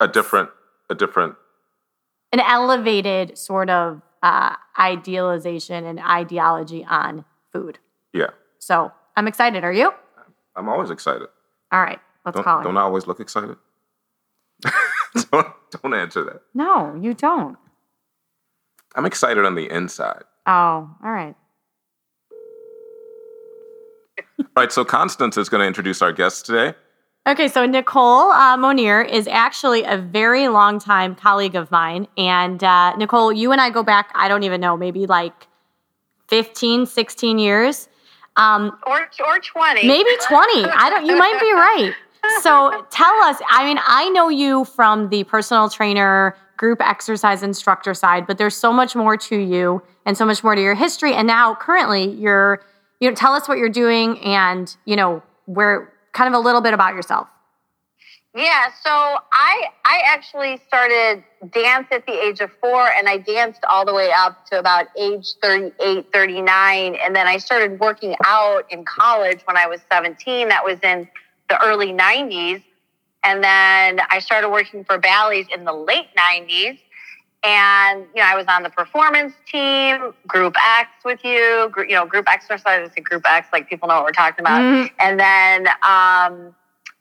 A 0.00 0.08
different, 0.08 0.50
a 0.90 0.94
different. 0.94 1.34
an 2.32 2.40
elevated 2.40 3.38
sort 3.38 3.70
of 3.70 4.02
uh, 4.22 4.56
idealization 4.78 5.84
and 5.86 6.00
ideology 6.00 6.84
on 6.84 7.24
food. 7.56 7.78
Yeah, 8.12 8.30
So 8.58 8.92
I'm 9.16 9.26
excited. 9.28 9.64
Are 9.64 9.72
you? 9.72 9.92
I'm 10.54 10.68
always 10.68 10.90
excited. 10.90 11.28
All 11.72 11.82
right, 11.82 11.98
let's 12.24 12.36
Don't, 12.36 12.44
call 12.44 12.60
it. 12.60 12.64
don't. 12.64 12.76
I 12.76 12.82
always 12.82 13.06
look 13.06 13.20
excited? 13.20 13.56
don't 15.30 15.46
don't 15.70 15.94
answer 15.94 16.24
that. 16.24 16.40
No, 16.54 16.94
you 17.00 17.12
don't. 17.14 17.56
I'm 18.94 19.04
excited 19.04 19.44
on 19.44 19.54
the 19.54 19.70
inside. 19.70 20.22
Oh, 20.46 20.88
all 21.04 21.10
right. 21.10 21.34
All 24.38 24.62
right, 24.62 24.72
so 24.72 24.84
Constance 24.84 25.36
is 25.36 25.48
going 25.50 25.60
to 25.60 25.66
introduce 25.66 26.00
our 26.00 26.12
guest 26.12 26.46
today. 26.46 26.74
Okay, 27.28 27.48
so 27.48 27.66
Nicole 27.66 28.30
uh, 28.30 28.56
Moneer 28.56 29.06
is 29.06 29.26
actually 29.28 29.82
a 29.82 29.98
very 29.98 30.48
long 30.48 30.78
time 30.78 31.14
colleague 31.14 31.56
of 31.56 31.70
mine. 31.70 32.06
And 32.16 32.62
uh, 32.62 32.94
Nicole, 32.96 33.32
you 33.32 33.52
and 33.52 33.60
I 33.60 33.68
go 33.70 33.82
back, 33.82 34.10
I 34.14 34.28
don't 34.28 34.44
even 34.44 34.60
know, 34.60 34.76
maybe 34.76 35.06
like 35.06 35.46
15, 36.28 36.86
16 36.86 37.38
years. 37.38 37.88
Um, 38.36 38.78
or 38.86 39.08
or 39.26 39.38
20 39.38 39.86
maybe 39.86 40.10
20. 40.28 40.64
I 40.64 40.90
don't, 40.90 41.06
you 41.06 41.16
might 41.16 41.40
be 41.40 41.52
right. 41.52 41.94
So 42.42 42.86
tell 42.90 43.14
us, 43.22 43.40
I 43.48 43.64
mean, 43.64 43.78
I 43.86 44.10
know 44.10 44.28
you 44.28 44.64
from 44.64 45.08
the 45.08 45.24
personal 45.24 45.70
trainer, 45.70 46.36
group 46.56 46.80
exercise 46.80 47.42
instructor 47.42 47.94
side, 47.94 48.26
but 48.26 48.38
there's 48.38 48.56
so 48.56 48.72
much 48.72 48.96
more 48.96 49.16
to 49.16 49.36
you 49.36 49.82
and 50.04 50.16
so 50.16 50.24
much 50.24 50.42
more 50.42 50.54
to 50.54 50.60
your 50.60 50.74
history. 50.74 51.14
And 51.14 51.26
now 51.26 51.54
currently 51.54 52.10
you're, 52.10 52.62
you 53.00 53.08
know, 53.08 53.14
tell 53.14 53.32
us 53.32 53.48
what 53.48 53.58
you're 53.58 53.68
doing 53.68 54.18
and, 54.20 54.74
you 54.84 54.96
know, 54.96 55.22
where 55.46 55.92
kind 56.12 56.32
of 56.32 56.38
a 56.38 56.42
little 56.42 56.60
bit 56.60 56.74
about 56.74 56.94
yourself. 56.94 57.28
Yeah, 58.36 58.66
so 58.84 58.90
I 58.90 59.68
I 59.86 60.02
actually 60.04 60.60
started 60.68 61.24
dance 61.50 61.86
at 61.90 62.04
the 62.06 62.12
age 62.12 62.40
of 62.40 62.50
4 62.60 62.90
and 62.96 63.08
I 63.08 63.16
danced 63.16 63.64
all 63.68 63.86
the 63.86 63.94
way 63.94 64.10
up 64.14 64.44
to 64.46 64.58
about 64.58 64.88
age 64.98 65.34
38, 65.42 66.12
39 66.12 66.96
and 66.96 67.16
then 67.16 67.26
I 67.26 67.38
started 67.38 67.80
working 67.80 68.14
out 68.26 68.70
in 68.70 68.84
college 68.84 69.40
when 69.44 69.56
I 69.56 69.66
was 69.66 69.80
17. 69.90 70.48
That 70.48 70.64
was 70.64 70.78
in 70.82 71.08
the 71.48 71.64
early 71.64 71.92
90s. 71.92 72.62
And 73.24 73.42
then 73.42 74.00
I 74.10 74.18
started 74.20 74.50
working 74.50 74.84
for 74.84 74.98
Bally's 74.98 75.46
in 75.54 75.64
the 75.64 75.72
late 75.72 76.08
90s. 76.16 76.78
And, 77.42 78.04
you 78.14 78.20
know, 78.20 78.26
I 78.26 78.36
was 78.36 78.46
on 78.48 78.62
the 78.62 78.70
performance 78.70 79.32
team, 79.50 80.12
Group 80.26 80.54
X 80.78 80.90
with 81.04 81.24
you, 81.24 81.72
you 81.78 81.94
know, 81.94 82.06
Group 82.06 82.26
Exercise, 82.30 82.90
Group 83.02 83.22
X, 83.28 83.48
like 83.52 83.68
people 83.68 83.88
know 83.88 83.96
what 83.96 84.04
we're 84.04 84.10
talking 84.12 84.40
about. 84.40 84.60
Mm-hmm. 84.60 84.94
And 85.00 85.18
then 85.18 85.68
um, 85.68 86.54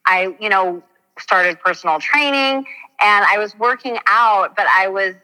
I, 0.05 0.35
you 0.39 0.49
know, 0.49 0.83
started 1.19 1.59
personal 1.59 1.99
training 1.99 2.65
and 3.01 3.25
I 3.25 3.37
was 3.37 3.57
working 3.57 3.97
out, 4.07 4.55
but 4.55 4.67
I 4.67 4.87
was 4.87 5.15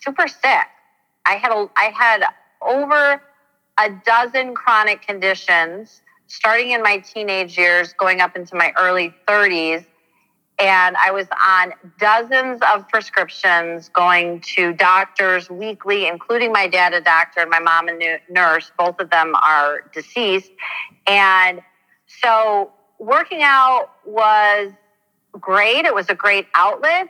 super 0.00 0.28
sick. 0.28 0.66
I 1.24 1.34
had 1.34 1.52
a, 1.52 1.68
I 1.76 1.92
had 1.94 2.24
over 2.62 3.22
a 3.78 3.90
dozen 4.04 4.54
chronic 4.54 5.02
conditions 5.02 6.02
starting 6.26 6.72
in 6.72 6.82
my 6.82 6.98
teenage 6.98 7.56
years, 7.56 7.92
going 7.94 8.20
up 8.20 8.36
into 8.36 8.54
my 8.54 8.72
early 8.78 9.14
30s. 9.26 9.84
And 10.58 10.96
I 10.96 11.12
was 11.12 11.26
on 11.40 11.72
dozens 12.00 12.60
of 12.74 12.88
prescriptions, 12.88 13.88
going 13.90 14.40
to 14.56 14.72
doctors 14.72 15.48
weekly, 15.48 16.08
including 16.08 16.52
my 16.52 16.66
dad, 16.66 16.92
a 16.94 17.00
doctor, 17.00 17.40
and 17.40 17.50
my 17.50 17.60
mom, 17.60 17.88
a 17.88 18.18
nurse. 18.28 18.72
Both 18.76 18.98
of 18.98 19.10
them 19.10 19.34
are 19.36 19.82
deceased. 19.94 20.50
And 21.06 21.60
so 22.22 22.72
working 22.98 23.42
out 23.42 23.90
was 24.04 24.72
great. 25.32 25.84
It 25.84 25.94
was 25.94 26.08
a 26.08 26.14
great 26.14 26.46
outlet, 26.54 27.08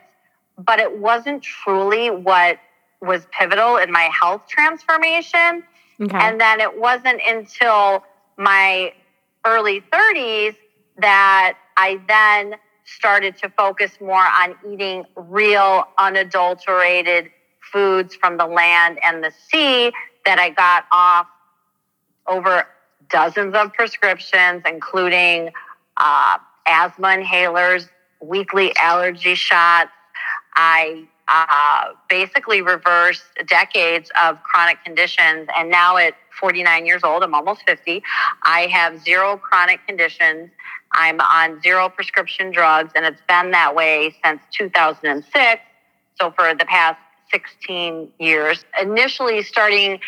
but 0.57 0.79
it 0.79 0.99
wasn't 0.99 1.43
truly 1.43 2.11
what 2.11 2.59
was 3.01 3.27
pivotal 3.31 3.77
in 3.77 3.93
my 3.93 4.11
health 4.21 4.43
transformation. 4.49 5.63
Okay. 6.01 6.17
And 6.17 6.41
then 6.41 6.61
it 6.61 6.79
wasn't 6.79 7.21
until 7.27 8.05
my 8.37 8.93
early 9.45 9.81
30s 9.93 10.57
that 10.99 11.57
I 11.77 12.01
then 12.09 12.57
started 12.85 13.37
to 13.39 13.51
focus 13.51 13.93
more 14.01 14.27
on 14.41 14.57
eating 14.71 15.05
real, 15.15 15.85
unadulterated 15.99 17.31
foods 17.73 18.15
from 18.15 18.37
the 18.37 18.47
land 18.47 18.99
and 19.05 19.23
the 19.23 19.33
sea 19.51 19.93
that 20.25 20.39
I 20.39 20.51
got 20.51 20.85
off 20.91 21.27
over 22.27 22.67
dozens 23.09 23.55
of 23.55 23.73
prescriptions, 23.73 24.63
including 24.67 25.51
uh, 25.97 26.39
asthma 26.67 27.09
inhalers, 27.09 27.89
weekly 28.21 28.75
allergy 28.77 29.35
shots. 29.35 29.91
I 30.55 31.07
uh, 31.29 31.93
basically 32.09 32.63
reversed 32.63 33.23
decades 33.47 34.11
of 34.21 34.43
chronic 34.43 34.83
conditions. 34.85 35.49
And 35.57 35.71
now 35.71 35.97
at 35.97 36.15
49 36.41 36.87
years 36.87 37.03
old, 37.05 37.23
I'm 37.23 37.35
almost 37.35 37.63
50, 37.67 38.03
I 38.43 38.63
have 38.63 39.01
zero 39.03 39.37
chronic 39.37 39.81
conditions. 39.87 40.51
I'm 40.93 41.21
on 41.21 41.61
zero 41.61 41.91
prescription 41.91 42.51
drugs, 42.51 42.93
and 42.95 43.05
it's 43.05 43.21
been 43.29 43.51
that 43.51 43.75
way 43.75 44.15
since 44.25 44.41
2006. 44.57 45.63
So 46.19 46.31
for 46.31 46.55
the 46.55 46.65
past 46.65 46.99
16 47.31 48.09
years, 48.19 48.65
initially 48.81 49.43
starting 49.43 50.01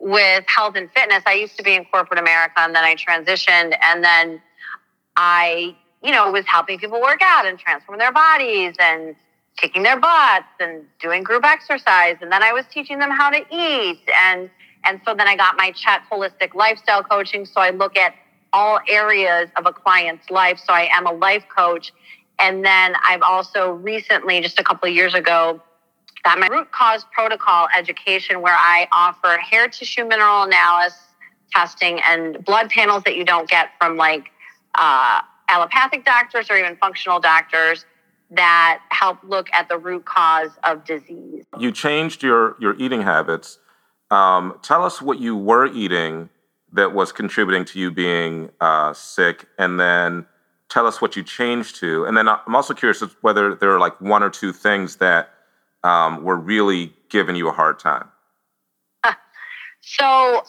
with 0.00 0.44
health 0.48 0.74
and 0.76 0.90
fitness, 0.90 1.22
I 1.24 1.34
used 1.34 1.56
to 1.56 1.62
be 1.62 1.74
in 1.74 1.84
corporate 1.84 2.18
America 2.18 2.54
and 2.58 2.74
then 2.74 2.84
I 2.84 2.96
transitioned 2.96 3.76
and 3.80 4.02
then 4.02 4.42
I 5.16 5.76
you 6.04 6.10
know, 6.10 6.28
it 6.28 6.32
was 6.32 6.44
helping 6.46 6.78
people 6.78 7.00
work 7.00 7.20
out 7.22 7.46
and 7.46 7.58
transform 7.58 7.98
their 7.98 8.12
bodies 8.12 8.74
and 8.78 9.16
kicking 9.56 9.82
their 9.82 9.98
butts 9.98 10.44
and 10.60 10.84
doing 11.00 11.22
group 11.22 11.44
exercise. 11.44 12.16
And 12.20 12.30
then 12.30 12.42
I 12.42 12.52
was 12.52 12.66
teaching 12.70 12.98
them 12.98 13.10
how 13.10 13.30
to 13.30 13.38
eat. 13.50 14.00
And, 14.22 14.50
and 14.84 15.00
so 15.06 15.14
then 15.14 15.26
I 15.26 15.34
got 15.34 15.56
my 15.56 15.72
CHEK 15.72 16.02
holistic 16.12 16.54
lifestyle 16.54 17.02
coaching. 17.02 17.46
So 17.46 17.60
I 17.60 17.70
look 17.70 17.96
at 17.96 18.14
all 18.52 18.80
areas 18.86 19.48
of 19.56 19.64
a 19.66 19.72
client's 19.72 20.28
life. 20.28 20.60
So 20.64 20.74
I 20.74 20.88
am 20.92 21.06
a 21.06 21.12
life 21.12 21.44
coach. 21.54 21.92
And 22.38 22.64
then 22.64 22.94
I've 23.08 23.22
also 23.22 23.72
recently, 23.72 24.40
just 24.42 24.60
a 24.60 24.64
couple 24.64 24.88
of 24.88 24.94
years 24.94 25.14
ago, 25.14 25.62
got 26.22 26.38
my 26.38 26.48
root 26.48 26.70
cause 26.72 27.06
protocol 27.12 27.68
education 27.76 28.42
where 28.42 28.56
I 28.56 28.88
offer 28.92 29.38
hair 29.38 29.68
tissue 29.68 30.04
mineral 30.04 30.42
analysis 30.42 30.98
testing 31.52 32.00
and 32.00 32.44
blood 32.44 32.68
panels 32.70 33.04
that 33.04 33.16
you 33.16 33.24
don't 33.24 33.48
get 33.48 33.70
from 33.78 33.96
like 33.96 34.30
uh, 34.74 35.20
allopathic 35.48 36.04
doctors 36.04 36.50
or 36.50 36.56
even 36.56 36.76
functional 36.76 37.20
doctors 37.20 37.84
that 38.30 38.80
help 38.90 39.18
look 39.22 39.48
at 39.52 39.68
the 39.68 39.78
root 39.78 40.04
cause 40.04 40.50
of 40.64 40.84
disease. 40.84 41.44
You 41.58 41.72
changed 41.72 42.22
your, 42.22 42.56
your 42.60 42.74
eating 42.78 43.02
habits. 43.02 43.58
Um, 44.10 44.58
tell 44.62 44.84
us 44.84 45.00
what 45.00 45.20
you 45.20 45.36
were 45.36 45.66
eating 45.66 46.28
that 46.72 46.92
was 46.92 47.12
contributing 47.12 47.64
to 47.66 47.78
you 47.78 47.90
being 47.90 48.50
uh, 48.60 48.92
sick, 48.92 49.46
and 49.58 49.78
then 49.78 50.26
tell 50.68 50.86
us 50.86 51.00
what 51.00 51.16
you 51.16 51.22
changed 51.22 51.76
to. 51.76 52.04
And 52.04 52.16
then 52.16 52.28
I'm 52.28 52.54
also 52.54 52.74
curious 52.74 53.00
whether 53.20 53.54
there 53.54 53.70
are 53.72 53.78
like 53.78 54.00
one 54.00 54.22
or 54.22 54.30
two 54.30 54.52
things 54.52 54.96
that 54.96 55.30
um, 55.84 56.24
were 56.24 56.36
really 56.36 56.92
giving 57.08 57.36
you 57.36 57.48
a 57.48 57.52
hard 57.52 57.78
time. 57.78 58.08
So 59.86 60.42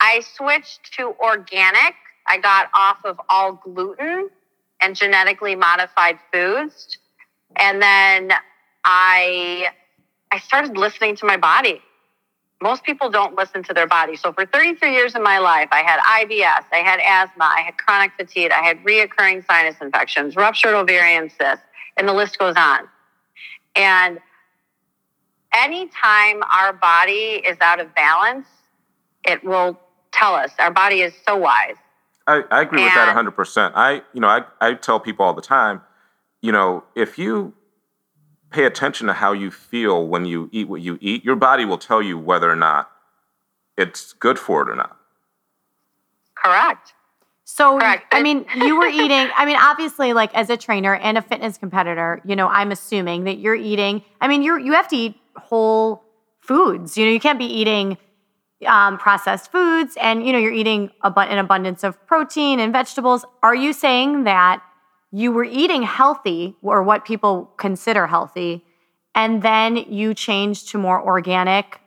I 0.00 0.20
switched 0.20 0.92
to 0.98 1.14
organic. 1.18 1.94
I 2.26 2.36
got 2.36 2.68
off 2.74 2.98
of 3.06 3.18
all 3.30 3.54
gluten 3.54 4.28
and 4.82 4.96
genetically 4.96 5.54
modified 5.54 6.18
foods. 6.32 6.98
And 7.56 7.80
then 7.80 8.32
I 8.84 9.68
I 10.30 10.38
started 10.38 10.76
listening 10.76 11.16
to 11.16 11.26
my 11.26 11.36
body. 11.36 11.80
Most 12.62 12.84
people 12.84 13.10
don't 13.10 13.36
listen 13.36 13.62
to 13.64 13.74
their 13.74 13.86
body. 13.86 14.16
So 14.16 14.32
for 14.32 14.46
33 14.46 14.92
years 14.92 15.14
in 15.14 15.22
my 15.22 15.38
life, 15.38 15.68
I 15.72 15.82
had 15.82 15.98
IBS, 16.00 16.64
I 16.72 16.78
had 16.78 17.00
asthma, 17.00 17.44
I 17.44 17.60
had 17.62 17.76
chronic 17.76 18.12
fatigue, 18.16 18.52
I 18.52 18.62
had 18.62 18.82
reoccurring 18.84 19.44
sinus 19.46 19.76
infections, 19.80 20.36
ruptured 20.36 20.74
ovarian 20.74 21.28
cysts, 21.28 21.64
and 21.96 22.08
the 22.08 22.12
list 22.12 22.38
goes 22.38 22.54
on. 22.56 22.88
And 23.74 24.20
anytime 25.52 26.42
our 26.44 26.72
body 26.72 27.42
is 27.44 27.58
out 27.60 27.80
of 27.80 27.94
balance, 27.94 28.46
it 29.24 29.42
will 29.44 29.78
tell 30.12 30.34
us. 30.34 30.52
Our 30.58 30.70
body 30.70 31.00
is 31.00 31.12
so 31.26 31.36
wise. 31.36 31.76
I, 32.26 32.42
I 32.50 32.62
agree 32.62 32.82
and, 32.82 32.86
with 32.86 32.94
that 32.94 33.16
100%. 33.16 33.72
I, 33.74 34.02
you 34.12 34.20
know, 34.20 34.28
I, 34.28 34.44
I 34.60 34.74
tell 34.74 35.00
people 35.00 35.24
all 35.24 35.34
the 35.34 35.42
time, 35.42 35.82
you 36.40 36.52
know, 36.52 36.84
if 36.94 37.18
you 37.18 37.54
pay 38.50 38.64
attention 38.64 39.06
to 39.06 39.12
how 39.12 39.32
you 39.32 39.50
feel 39.50 40.06
when 40.06 40.24
you 40.24 40.48
eat 40.52 40.68
what 40.68 40.80
you 40.82 40.98
eat, 41.00 41.24
your 41.24 41.36
body 41.36 41.64
will 41.64 41.78
tell 41.78 42.02
you 42.02 42.18
whether 42.18 42.50
or 42.50 42.56
not 42.56 42.90
it's 43.76 44.12
good 44.12 44.38
for 44.38 44.62
it 44.62 44.70
or 44.70 44.76
not. 44.76 44.96
Correct. 46.34 46.92
So, 47.44 47.78
Correct. 47.78 48.06
I 48.12 48.22
mean, 48.22 48.46
you 48.56 48.78
were 48.78 48.86
eating, 48.86 49.28
I 49.36 49.44
mean, 49.44 49.56
obviously, 49.60 50.12
like 50.12 50.34
as 50.34 50.48
a 50.48 50.56
trainer 50.56 50.94
and 50.94 51.18
a 51.18 51.22
fitness 51.22 51.58
competitor, 51.58 52.20
you 52.24 52.36
know, 52.36 52.48
I'm 52.48 52.72
assuming 52.72 53.24
that 53.24 53.38
you're 53.38 53.54
eating, 53.54 54.02
I 54.20 54.28
mean, 54.28 54.42
you're, 54.42 54.58
you 54.58 54.72
have 54.72 54.88
to 54.88 54.96
eat 54.96 55.16
whole 55.36 56.02
foods. 56.40 56.96
You 56.96 57.06
know, 57.06 57.12
you 57.12 57.20
can't 57.20 57.38
be 57.38 57.46
eating 57.46 57.98
um, 58.66 58.98
processed 58.98 59.50
foods 59.50 59.96
and 60.00 60.26
you 60.26 60.32
know 60.32 60.38
you're 60.38 60.52
eating 60.52 60.90
an 61.02 61.38
abundance 61.38 61.84
of 61.84 62.04
protein 62.06 62.60
and 62.60 62.72
vegetables. 62.72 63.24
Are 63.42 63.54
you 63.54 63.72
saying 63.72 64.24
that 64.24 64.62
you 65.10 65.32
were 65.32 65.44
eating 65.44 65.82
healthy 65.82 66.56
or 66.62 66.82
what 66.82 67.04
people 67.04 67.52
consider 67.56 68.06
healthy 68.06 68.64
and 69.14 69.42
then 69.42 69.76
you 69.76 70.14
changed 70.14 70.68
to 70.70 70.78
more 70.78 71.02
organic 71.02 71.80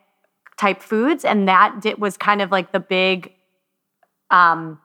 type 0.57 0.81
foods 0.81 1.25
and 1.25 1.47
that 1.47 1.81
did, 1.81 1.97
was 1.97 2.17
kind 2.17 2.41
of 2.41 2.51
like 2.51 2.71
the 2.71 2.79
big 2.79 3.33
um, 4.29 4.79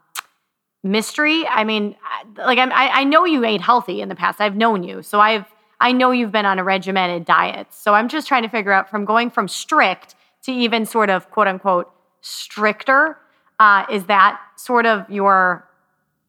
mystery? 0.82 1.46
I 1.46 1.64
mean 1.64 1.96
like 2.36 2.58
I'm, 2.58 2.72
I, 2.72 2.88
I 3.00 3.04
know 3.04 3.24
you 3.24 3.44
ate 3.44 3.60
healthy 3.60 4.00
in 4.00 4.08
the 4.08 4.14
past. 4.14 4.40
I've 4.40 4.56
known 4.56 4.82
you. 4.82 5.02
So 5.02 5.20
i've 5.20 5.44
i 5.82 5.92
know 5.92 6.10
you've 6.10 6.32
been 6.32 6.46
on 6.46 6.58
a 6.58 6.64
regimented 6.64 7.24
diet. 7.24 7.66
So 7.70 7.94
i'm 7.94 8.08
just 8.08 8.26
trying 8.28 8.42
to 8.42 8.48
figure 8.48 8.72
out 8.72 8.88
from 8.88 9.04
going 9.04 9.30
from 9.30 9.48
strict 9.48 10.14
to 10.44 10.52
even 10.52 10.86
sort 10.86 11.10
of 11.10 11.30
quote 11.30 11.48
unquote 11.48 11.90
stricter. 12.20 13.18
Uh, 13.58 13.84
is 13.90 14.04
that 14.06 14.40
sort 14.56 14.86
of 14.86 15.08
your 15.10 15.68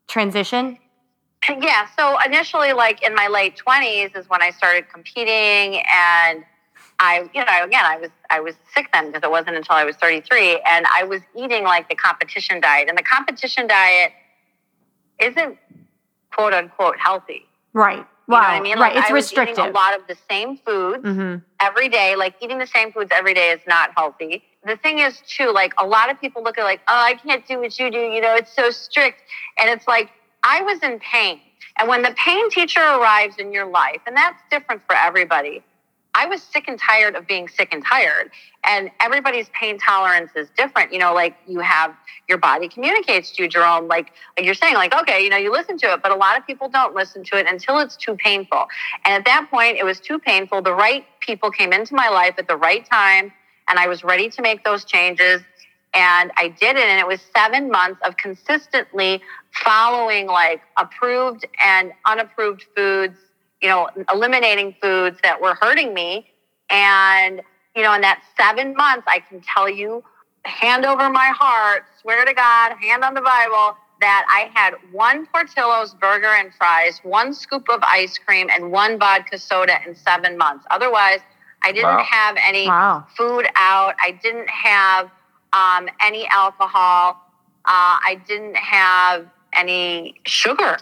transition? 0.08 0.78
Yeah. 1.50 1.88
So 1.98 2.18
initially, 2.26 2.74
like 2.74 3.02
in 3.04 3.16
my 3.16 3.28
late 3.28 3.56
twenties, 3.56 4.12
is 4.16 4.30
when 4.30 4.42
I 4.42 4.52
started 4.52 4.90
competing, 4.90 5.82
and 5.92 6.44
I, 7.00 7.28
you 7.34 7.44
know, 7.44 7.66
again, 7.66 7.84
I 7.84 7.98
was 7.98 8.12
I 8.30 8.40
was 8.42 8.56
sick 8.76 8.90
then 8.94 9.08
because 9.08 9.24
it 9.24 9.32
wasn't 9.32 9.56
until 9.56 9.76
I 9.76 9.84
was 9.84 9.96
33, 9.96 10.62
and 10.68 10.86
I 10.94 11.04
was 11.04 11.22
eating 11.36 11.64
like 11.64 11.90
the 11.90 11.96
competition 11.96 12.62
diet, 12.62 12.90
and 12.90 12.98
the 12.98 13.04
competition 13.04 13.68
diet 13.68 14.12
isn't 15.20 15.58
quote 16.32 16.54
unquote 16.54 16.98
healthy. 17.00 17.46
Right. 17.74 18.06
Wow. 18.32 18.40
You 18.40 18.44
know 18.44 18.48
what 18.48 18.60
I 18.60 18.62
mean? 18.62 18.80
Like 18.80 18.96
right. 18.96 19.02
It's 19.04 19.12
I 19.12 19.14
restrictive. 19.14 19.66
a 19.66 19.70
lot 19.70 19.96
of 20.00 20.08
the 20.08 20.18
same 20.30 20.58
foods 20.58 21.04
mm-hmm. 21.04 21.38
every 21.60 21.90
day. 21.90 22.16
Like 22.16 22.36
eating 22.42 22.58
the 22.58 22.68
same 22.68 22.92
foods 22.92 23.12
every 23.14 23.34
day 23.34 23.50
is 23.50 23.62
not 23.68 23.92
healthy. 23.96 24.44
The 24.66 24.78
thing 24.78 25.00
is 25.00 25.22
too, 25.28 25.52
like 25.52 25.74
a 25.78 25.86
lot 25.86 26.10
of 26.10 26.20
people 26.22 26.44
look 26.44 26.58
at 26.58 26.64
like, 26.64 26.82
oh, 26.88 26.96
I 26.96 27.16
can't 27.16 27.46
do 27.48 27.60
what 27.60 27.78
you 27.80 27.90
do. 27.92 28.00
You 28.00 28.22
know, 28.22 28.36
it's 28.36 28.54
so 28.54 28.70
strict. 28.70 29.22
And 29.58 29.70
it's 29.70 29.88
like, 29.88 30.10
I 30.44 30.62
was 30.62 30.82
in 30.84 31.00
pain. 31.00 31.40
And 31.78 31.88
when 31.88 32.02
the 32.02 32.14
pain 32.18 32.50
teacher 32.50 32.82
arrives 32.82 33.38
in 33.38 33.54
your 33.54 33.66
life, 33.66 34.02
and 34.06 34.16
that's 34.16 34.38
different 34.50 34.82
for 34.86 34.96
everybody, 34.96 35.64
I 36.14 36.26
was 36.26 36.44
sick 36.44 36.66
and 36.68 36.78
tired 36.78 37.16
of 37.16 37.26
being 37.26 37.48
sick 37.48 37.70
and 37.72 37.84
tired. 37.86 38.32
And 38.64 38.92
everybody's 39.00 39.50
pain 39.50 39.80
tolerance 39.80 40.32
is 40.36 40.50
different. 40.58 40.92
You 40.92 41.00
know, 41.00 41.14
like 41.14 41.36
you 41.48 41.60
have 41.60 41.96
your 42.28 42.38
body 42.38 42.68
communicates 42.68 43.32
to 43.32 43.44
you, 43.44 43.50
Jerome. 43.50 43.88
Like, 43.88 44.12
like 44.38 44.46
you're 44.46 44.54
saying, 44.54 44.76
like, 44.76 44.94
okay, 44.94 45.24
you 45.24 45.30
know, 45.30 45.38
you 45.38 45.52
listen 45.52 45.78
to 45.80 45.94
it, 45.94 46.02
but 46.04 46.12
a 46.12 46.16
lot 46.16 46.38
of 46.38 46.46
people 46.46 46.70
don't 46.70 46.94
listen 46.94 47.24
to 47.26 47.38
it 47.38 47.48
until 47.48 47.80
it's 47.80 47.96
too 47.96 48.16
painful. 48.16 48.68
And 49.06 49.14
at 49.14 49.26
that 49.26 49.50
point, 49.50 49.78
it 49.78 49.86
was 49.86 50.00
too 50.00 50.20
painful. 50.20 50.62
The 50.62 50.74
right 50.74 51.06
people 51.22 51.50
came 51.50 51.72
into 51.74 51.96
my 51.96 52.10
life 52.10 52.36
at 52.38 52.48
the 52.48 52.58
right 52.58 52.86
time, 52.86 53.32
and 53.70 53.80
I 53.80 53.88
was 53.88 54.04
ready 54.04 54.30
to 54.30 54.42
make 54.42 54.64
those 54.64 54.84
changes. 54.84 55.42
And 55.94 56.32
I 56.38 56.48
did 56.48 56.78
it. 56.78 56.86
And 56.86 57.00
it 57.00 57.08
was 57.08 57.20
seven 57.36 57.70
months 57.70 58.00
of 58.06 58.16
consistently 58.18 59.22
following 59.52 60.28
like 60.28 60.62
approved 60.78 61.46
and 61.62 61.92
unapproved 62.06 62.66
foods 62.76 63.18
you 63.62 63.70
know, 63.70 63.90
eliminating 64.12 64.76
foods 64.82 65.20
that 65.24 65.42
were 65.42 65.56
hurting 65.62 65.94
me. 65.94 66.28
And, 66.70 67.42
you 67.76 67.84
know, 67.84 67.94
in 67.94 68.02
that 68.02 68.22
seven 68.38 68.76
months, 68.76 69.06
I 69.08 69.20
can 69.20 69.42
tell 69.42 69.70
you, 69.70 70.04
hand 70.46 70.86
over 70.86 71.10
my 71.10 71.32
heart, 71.38 71.84
swear 72.02 72.26
to 72.26 72.34
God, 72.34 72.76
hand 72.82 73.04
on 73.04 73.14
the 73.14 73.22
Bible, 73.22 73.78
that 74.00 74.26
I 74.28 74.50
had 74.60 74.74
one 74.92 75.28
Portillo's 75.28 75.94
burger 75.94 76.28
and 76.28 76.52
fries, 76.56 77.00
one 77.04 77.34
scoop 77.34 77.70
of 77.70 77.82
ice 77.84 78.18
cream, 78.18 78.50
and 78.50 78.72
one 78.72 78.98
vodka 78.98 79.38
soda 79.38 79.78
in 79.86 79.96
seven 79.96 80.38
months. 80.38 80.66
Otherwise, 80.72 81.20
I 81.62 81.72
didn't 81.72 81.98
wow. 81.98 82.04
have 82.04 82.38
any 82.44 82.68
wow. 82.68 83.06
food 83.16 83.46
out. 83.56 83.94
I 84.00 84.20
didn't 84.24 84.50
have 84.50 85.12
um, 85.54 85.88
any 86.02 86.26
alcohol. 86.28 87.18
Uh, 87.66 88.02
I 88.04 88.20
didn't 88.28 88.58
have 88.58 89.28
any 89.54 90.16
sugar. 90.26 90.78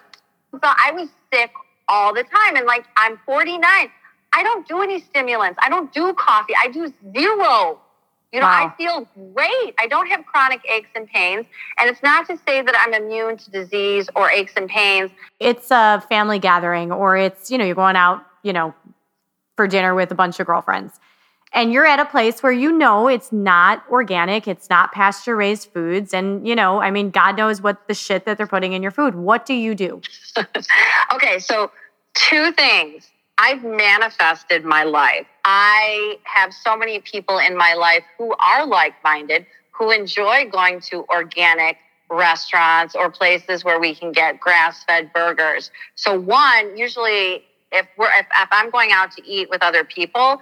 So 0.51 0.59
I 0.63 0.91
was 0.93 1.09
sick 1.33 1.51
all 1.89 2.13
the 2.13 2.23
time. 2.23 2.55
And 2.55 2.65
like, 2.65 2.85
I'm 2.95 3.19
49. 3.25 3.61
I 4.31 4.43
don't 4.43 4.67
do 4.67 4.81
any 4.81 5.01
stimulants. 5.01 5.59
I 5.61 5.69
don't 5.69 5.91
do 5.93 6.13
coffee. 6.13 6.53
I 6.57 6.69
do 6.69 6.93
zero. 7.13 7.81
You 8.31 8.39
know, 8.39 8.45
wow. 8.45 8.71
I 8.71 8.77
feel 8.77 9.07
great. 9.33 9.73
I 9.79 9.87
don't 9.89 10.07
have 10.07 10.23
chronic 10.25 10.61
aches 10.69 10.89
and 10.95 11.07
pains. 11.07 11.47
And 11.79 11.89
it's 11.89 12.03
not 12.03 12.27
to 12.27 12.37
say 12.47 12.61
that 12.61 12.75
I'm 12.77 12.93
immune 12.93 13.37
to 13.37 13.49
disease 13.49 14.07
or 14.15 14.29
aches 14.29 14.53
and 14.55 14.69
pains. 14.69 15.09
It's 15.39 15.71
a 15.71 16.03
family 16.09 16.37
gathering 16.37 16.91
or 16.91 17.17
it's, 17.17 17.49
you 17.49 17.57
know, 17.57 17.65
you're 17.65 17.73
going 17.73 17.95
out, 17.95 18.23
you 18.43 18.53
know, 18.53 18.75
for 19.55 19.67
dinner 19.67 19.95
with 19.95 20.11
a 20.11 20.15
bunch 20.15 20.39
of 20.39 20.45
girlfriends. 20.45 20.99
And 21.51 21.73
you're 21.73 21.85
at 21.85 21.99
a 21.99 22.05
place 22.05 22.43
where 22.43 22.51
you 22.51 22.71
know 22.71 23.07
it's 23.07 23.31
not 23.31 23.83
organic, 23.89 24.47
it's 24.47 24.69
not 24.69 24.91
pasture 24.91 25.35
raised 25.35 25.71
foods. 25.71 26.13
And, 26.13 26.47
you 26.47 26.55
know, 26.55 26.79
I 26.79 26.91
mean, 26.91 27.09
God 27.09 27.37
knows 27.37 27.61
what 27.61 27.87
the 27.87 27.93
shit 27.95 28.25
that 28.25 28.37
they're 28.37 28.47
putting 28.47 28.73
in 28.73 28.83
your 28.83 28.91
food. 28.91 29.15
What 29.15 29.45
do 29.45 29.53
you 29.53 29.73
do? 29.73 30.01
okay, 31.13 31.39
so 31.39 31.71
two 32.13 32.51
things. 32.51 33.09
I've 33.39 33.63
manifested 33.63 34.65
my 34.65 34.83
life. 34.83 35.25
I 35.45 36.17
have 36.25 36.53
so 36.53 36.75
many 36.75 36.99
people 36.99 37.39
in 37.39 37.57
my 37.57 37.73
life 37.73 38.03
who 38.17 38.33
are 38.33 38.67
like 38.67 38.93
minded, 39.03 39.45
who 39.71 39.91
enjoy 39.91 40.49
going 40.51 40.81
to 40.81 41.05
organic 41.09 41.77
restaurants 42.09 42.95
or 42.95 43.09
places 43.09 43.63
where 43.63 43.79
we 43.79 43.95
can 43.95 44.11
get 44.11 44.39
grass 44.39 44.83
fed 44.83 45.13
burgers. 45.13 45.71
So, 45.95 46.19
one, 46.19 46.77
usually 46.77 47.45
if 47.71 47.87
we're 47.97 48.11
if, 48.11 48.25
if 48.25 48.49
I'm 48.51 48.69
going 48.69 48.91
out 48.91 49.11
to 49.13 49.25
eat 49.25 49.49
with 49.49 49.61
other 49.63 49.83
people, 49.83 50.41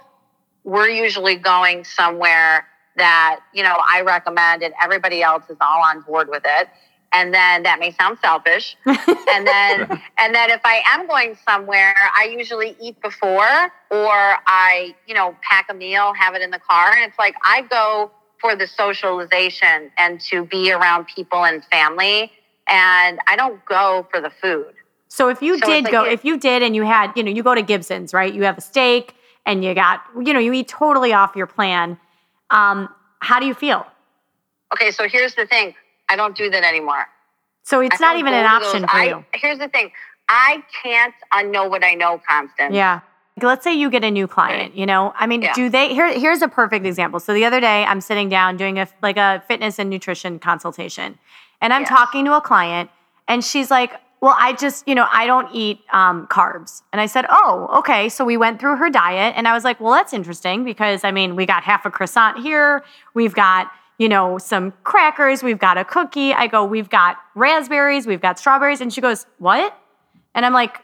we're 0.64 0.88
usually 0.88 1.36
going 1.36 1.84
somewhere 1.84 2.66
that, 2.98 3.40
you 3.54 3.62
know, 3.62 3.76
I 3.86 4.02
recommend 4.02 4.62
and 4.62 4.74
everybody 4.80 5.22
else 5.22 5.44
is 5.48 5.56
all 5.60 5.82
on 5.82 6.02
board 6.02 6.28
with 6.28 6.42
it. 6.44 6.68
And 7.12 7.32
then 7.32 7.62
that 7.62 7.78
may 7.78 7.92
sound 7.92 8.18
selfish. 8.20 8.76
And 8.86 9.46
then 9.46 9.80
and 10.18 10.34
then 10.34 10.50
if 10.50 10.60
i 10.64 10.82
am 10.86 11.06
going 11.06 11.36
somewhere 11.46 11.94
i 12.16 12.24
usually 12.24 12.76
eat 12.80 13.00
before 13.02 13.72
or 13.90 14.36
i 14.46 14.94
you 15.06 15.14
know 15.14 15.36
pack 15.42 15.66
a 15.70 15.74
meal 15.74 16.12
have 16.14 16.34
it 16.34 16.42
in 16.42 16.50
the 16.50 16.58
car. 16.58 16.92
And 16.92 17.08
it's 17.08 17.18
like 17.18 17.34
i 17.44 17.62
go 17.62 18.10
for 18.40 18.56
the 18.56 18.66
socialization 18.66 19.90
and 19.96 20.20
to 20.22 20.44
be 20.44 20.72
around 20.72 21.06
people 21.06 21.44
and 21.44 21.64
family. 21.66 22.32
And 22.66 23.20
i 23.26 23.36
don't 23.36 23.64
go 23.64 24.06
for 24.10 24.20
the 24.20 24.30
food. 24.30 24.74
So 25.08 25.28
if 25.28 25.40
you 25.40 25.58
so 25.58 25.66
did 25.66 25.84
like 25.84 25.92
go 25.92 26.04
if 26.04 26.24
you 26.24 26.38
did 26.38 26.62
and 26.62 26.74
you 26.74 26.82
had 26.82 27.12
you 27.16 27.22
know 27.22 27.30
you 27.30 27.42
go 27.42 27.54
to 27.54 27.62
gibson's 27.62 28.12
right? 28.12 28.32
You 28.32 28.42
have 28.44 28.58
a 28.58 28.62
steak 28.62 29.14
and 29.46 29.64
you 29.64 29.74
got 29.74 30.02
you 30.20 30.32
know 30.32 30.40
you 30.40 30.52
eat 30.52 30.68
totally 30.68 31.12
off 31.12 31.36
your 31.36 31.46
plan 31.46 31.98
um, 32.50 32.88
how 33.20 33.38
do 33.40 33.46
you 33.46 33.54
feel 33.54 33.86
okay 34.72 34.90
so 34.90 35.08
here's 35.08 35.34
the 35.34 35.46
thing 35.46 35.74
I 36.08 36.16
don't 36.16 36.36
do 36.36 36.50
that 36.50 36.64
anymore. 36.64 37.06
So 37.62 37.80
it's 37.80 38.00
not 38.00 38.16
even 38.16 38.32
an 38.32 38.46
option 38.46 38.82
for 38.82 38.96
I, 38.96 39.08
you. 39.08 39.24
Here's 39.34 39.58
the 39.58 39.68
thing. 39.68 39.92
I 40.28 40.62
can't 40.82 41.14
unknow 41.32 41.68
what 41.68 41.84
I 41.84 41.94
know, 41.94 42.20
Constance. 42.26 42.74
Yeah. 42.74 43.00
Let's 43.40 43.62
say 43.62 43.74
you 43.74 43.88
get 43.88 44.02
a 44.02 44.10
new 44.10 44.26
client, 44.26 44.74
you 44.74 44.84
know? 44.84 45.12
I 45.16 45.26
mean, 45.26 45.42
yeah. 45.42 45.54
do 45.54 45.68
they 45.68 45.94
here 45.94 46.18
here's 46.18 46.42
a 46.42 46.48
perfect 46.48 46.84
example. 46.86 47.20
So 47.20 47.34
the 47.34 47.44
other 47.44 47.60
day 47.60 47.84
I'm 47.84 48.00
sitting 48.00 48.28
down 48.28 48.56
doing 48.56 48.78
a 48.78 48.88
like 49.00 49.16
a 49.16 49.44
fitness 49.46 49.78
and 49.78 49.90
nutrition 49.90 50.38
consultation. 50.38 51.18
And 51.60 51.72
I'm 51.72 51.82
yes. 51.82 51.90
talking 51.90 52.24
to 52.24 52.36
a 52.36 52.40
client 52.40 52.90
and 53.28 53.44
she's 53.44 53.70
like, 53.70 53.92
"Well, 54.20 54.36
I 54.38 54.52
just, 54.54 54.86
you 54.86 54.94
know, 54.94 55.06
I 55.12 55.26
don't 55.26 55.48
eat 55.54 55.80
um, 55.92 56.26
carbs." 56.26 56.82
And 56.92 57.00
I 57.00 57.06
said, 57.06 57.26
"Oh, 57.28 57.68
okay." 57.78 58.08
So 58.08 58.24
we 58.24 58.36
went 58.36 58.60
through 58.60 58.76
her 58.76 58.90
diet 58.90 59.34
and 59.36 59.48
I 59.48 59.52
was 59.52 59.64
like, 59.64 59.80
"Well, 59.80 59.92
that's 59.92 60.12
interesting 60.12 60.64
because 60.64 61.04
I 61.04 61.10
mean, 61.10 61.36
we 61.36 61.46
got 61.46 61.62
half 61.64 61.86
a 61.86 61.90
croissant 61.90 62.40
here. 62.40 62.84
We've 63.14 63.34
got 63.34 63.70
you 63.98 64.08
know, 64.08 64.38
some 64.38 64.72
crackers, 64.84 65.42
we've 65.42 65.58
got 65.58 65.76
a 65.76 65.84
cookie. 65.84 66.32
I 66.32 66.46
go, 66.46 66.64
we've 66.64 66.88
got 66.88 67.16
raspberries, 67.34 68.06
we've 68.06 68.20
got 68.20 68.38
strawberries. 68.38 68.80
And 68.80 68.92
she 68.92 69.00
goes, 69.00 69.26
what? 69.38 69.76
And 70.36 70.46
I'm 70.46 70.52
like, 70.52 70.78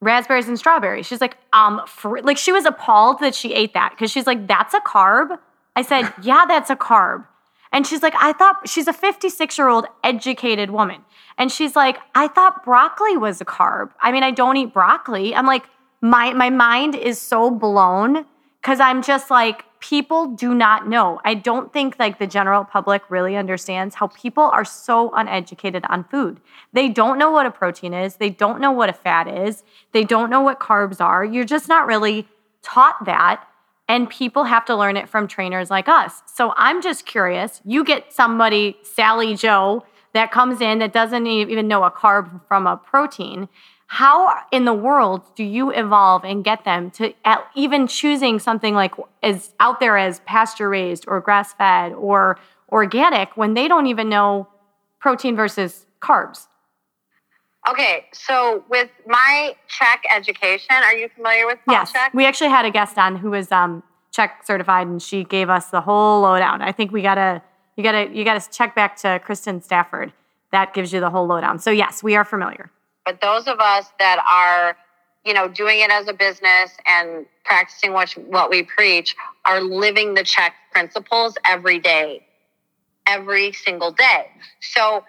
raspberries 0.00 0.48
and 0.48 0.58
strawberries. 0.58 1.06
She's 1.06 1.20
like, 1.20 1.36
um, 1.52 1.80
like 2.22 2.36
she 2.36 2.52
was 2.52 2.64
appalled 2.64 3.20
that 3.20 3.34
she 3.34 3.54
ate 3.54 3.74
that 3.74 3.90
because 3.90 4.10
she's 4.10 4.26
like, 4.26 4.46
that's 4.46 4.74
a 4.74 4.80
carb. 4.80 5.38
I 5.76 5.82
said, 5.82 6.12
yeah, 6.22 6.44
that's 6.46 6.70
a 6.70 6.76
carb. 6.76 7.24
And 7.72 7.86
she's 7.86 8.02
like, 8.02 8.14
I 8.18 8.32
thought 8.32 8.68
she's 8.68 8.88
a 8.88 8.92
56 8.92 9.58
year 9.58 9.68
old 9.68 9.86
educated 10.02 10.70
woman. 10.70 11.04
And 11.36 11.52
she's 11.52 11.76
like, 11.76 11.98
I 12.14 12.28
thought 12.28 12.64
broccoli 12.64 13.16
was 13.16 13.40
a 13.40 13.44
carb. 13.44 13.90
I 14.00 14.12
mean, 14.12 14.22
I 14.22 14.30
don't 14.30 14.56
eat 14.56 14.72
broccoli. 14.72 15.34
I'm 15.34 15.46
like, 15.46 15.64
my 16.00 16.32
my 16.32 16.50
mind 16.50 16.94
is 16.94 17.20
so 17.20 17.50
blown 17.50 18.24
because 18.60 18.80
I'm 18.80 19.02
just 19.02 19.30
like, 19.30 19.64
people 19.80 20.26
do 20.26 20.54
not 20.54 20.88
know. 20.88 21.20
I 21.24 21.34
don't 21.34 21.72
think 21.72 21.96
like 21.98 22.18
the 22.18 22.26
general 22.26 22.64
public 22.64 23.02
really 23.08 23.36
understands 23.36 23.94
how 23.94 24.08
people 24.08 24.44
are 24.44 24.64
so 24.64 25.10
uneducated 25.14 25.84
on 25.88 26.04
food. 26.04 26.40
They 26.72 26.88
don't 26.88 27.18
know 27.18 27.30
what 27.30 27.46
a 27.46 27.50
protein 27.50 27.94
is, 27.94 28.16
they 28.16 28.30
don't 28.30 28.60
know 28.60 28.72
what 28.72 28.88
a 28.88 28.92
fat 28.92 29.28
is, 29.28 29.62
they 29.92 30.04
don't 30.04 30.30
know 30.30 30.40
what 30.40 30.58
carbs 30.60 31.00
are. 31.00 31.24
You're 31.24 31.44
just 31.44 31.68
not 31.68 31.86
really 31.86 32.26
taught 32.62 33.04
that. 33.04 33.44
And 33.88 34.08
people 34.10 34.44
have 34.44 34.64
to 34.66 34.76
learn 34.76 34.96
it 34.96 35.08
from 35.08 35.26
trainers 35.26 35.70
like 35.70 35.88
us. 35.88 36.22
So 36.26 36.52
I'm 36.56 36.82
just 36.82 37.06
curious. 37.06 37.62
You 37.64 37.84
get 37.84 38.12
somebody, 38.12 38.76
Sally 38.82 39.34
Joe, 39.34 39.84
that 40.12 40.30
comes 40.30 40.60
in 40.60 40.78
that 40.80 40.92
doesn't 40.92 41.26
even 41.26 41.68
know 41.68 41.84
a 41.84 41.90
carb 41.90 42.40
from 42.46 42.66
a 42.66 42.76
protein 42.76 43.48
how 43.88 44.42
in 44.52 44.66
the 44.66 44.74
world 44.74 45.22
do 45.34 45.42
you 45.42 45.70
evolve 45.70 46.22
and 46.22 46.44
get 46.44 46.64
them 46.64 46.90
to 46.90 47.14
even 47.54 47.86
choosing 47.86 48.38
something 48.38 48.74
like 48.74 48.92
as 49.22 49.54
out 49.60 49.80
there 49.80 49.96
as 49.96 50.20
pasture 50.20 50.68
raised 50.68 51.06
or 51.08 51.20
grass 51.22 51.54
fed 51.54 51.94
or 51.94 52.38
organic 52.70 53.34
when 53.34 53.54
they 53.54 53.66
don't 53.66 53.86
even 53.86 54.10
know 54.10 54.46
protein 55.00 55.34
versus 55.34 55.86
carbs? 56.02 56.48
Okay, 57.68 58.06
so 58.12 58.64
with 58.70 58.88
my 59.06 59.54
CHEK 59.68 60.04
education, 60.10 60.70
are 60.70 60.94
you 60.94 61.08
familiar 61.14 61.46
with 61.46 61.58
Paul 61.66 61.74
yes, 61.74 61.92
Chek? 61.92 62.14
we 62.14 62.24
actually 62.24 62.48
had 62.48 62.64
a 62.64 62.70
guest 62.70 62.96
on 62.96 63.16
who 63.16 63.30
was 63.30 63.52
um, 63.52 63.82
CHEK 64.10 64.44
certified, 64.44 64.86
and 64.86 65.02
she 65.02 65.24
gave 65.24 65.50
us 65.50 65.66
the 65.66 65.82
whole 65.82 66.22
lowdown. 66.22 66.62
I 66.62 66.72
think 66.72 66.92
we 66.92 67.02
gotta 67.02 67.42
you 67.76 67.82
gotta 67.84 68.08
you 68.10 68.24
gotta 68.24 68.48
check 68.50 68.74
back 68.74 68.96
to 68.98 69.20
Kristen 69.22 69.60
Stafford. 69.60 70.12
That 70.50 70.72
gives 70.72 70.92
you 70.92 71.00
the 71.00 71.10
whole 71.10 71.26
lowdown. 71.26 71.58
So 71.58 71.70
yes, 71.70 72.02
we 72.02 72.16
are 72.16 72.24
familiar. 72.24 72.70
But 73.04 73.20
those 73.20 73.46
of 73.46 73.58
us 73.60 73.90
that 73.98 74.18
are, 74.26 74.76
you 75.24 75.34
know, 75.34 75.48
doing 75.48 75.80
it 75.80 75.90
as 75.90 76.08
a 76.08 76.12
business 76.14 76.72
and 76.86 77.26
practicing 77.44 77.92
what, 77.92 78.12
what 78.28 78.50
we 78.50 78.62
preach 78.62 79.14
are 79.44 79.60
living 79.60 80.14
the 80.14 80.24
CHEK 80.24 80.52
principles 80.72 81.36
every 81.44 81.78
day, 81.78 82.26
every 83.06 83.52
single 83.52 83.92
day. 83.92 84.26
So 84.60 85.04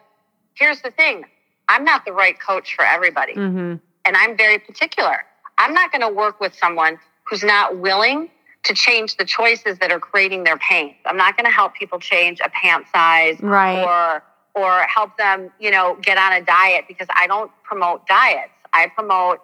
here's 0.55 0.81
the 0.81 0.91
thing 0.91 1.23
I'm 1.69 1.86
not 1.86 2.03
the 2.03 2.12
right 2.12 2.38
coach 2.38 2.75
for 2.75 2.84
everybody. 2.84 3.36
Mm-hmm. 3.36 3.75
And 4.05 4.17
I'm 4.17 4.36
very 4.36 4.58
particular. 4.60 5.23
I'm 5.58 5.73
not 5.73 5.91
going 5.91 6.01
to 6.01 6.10
work 6.10 6.41
with 6.41 6.55
someone 6.55 6.99
who's 7.23 7.43
not 7.43 7.77
willing 7.77 8.29
to 8.63 8.73
change 8.73 9.17
the 9.17 9.23
choices 9.23 9.77
that 9.79 9.91
are 9.91 9.99
creating 9.99 10.43
their 10.43 10.58
pain. 10.58 10.95
I'm 11.05 11.15
not 11.15 11.38
going 11.38 11.45
to 11.45 11.51
help 11.51 11.75
people 11.75 11.99
change 11.99 12.41
a 12.43 12.49
pant 12.49 12.86
size 12.93 13.39
right. 13.39 13.84
or 13.84 14.23
or 14.55 14.82
help 14.82 15.15
them, 15.17 15.51
you 15.60 15.71
know, 15.71 15.97
get 16.01 16.17
on 16.17 16.34
a 16.34 16.41
diet 16.43 16.86
because 16.88 17.08
I 17.15 17.27
don't 17.27 17.51
promote 17.63 18.08
diets. 18.08 18.51
I 18.73 18.88
promote, 18.88 19.39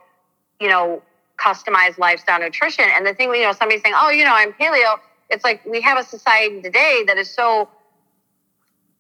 you 0.60 0.68
know, 0.68 1.02
customized 1.38 1.98
lifestyle 1.98 2.40
nutrition. 2.40 2.86
And 2.94 3.06
the 3.06 3.14
thing, 3.14 3.34
you 3.34 3.44
know, 3.44 3.54
somebody's 3.54 3.82
saying, 3.84 3.96
oh, 3.98 4.10
you 4.10 4.26
know, 4.26 4.34
I'm 4.34 4.52
paleo. 4.54 4.98
It's 5.30 5.44
like 5.44 5.64
we 5.66 5.80
have 5.82 5.98
a 5.98 6.04
society 6.04 6.62
today 6.62 7.04
that 7.08 7.18
is 7.18 7.30
so 7.30 7.70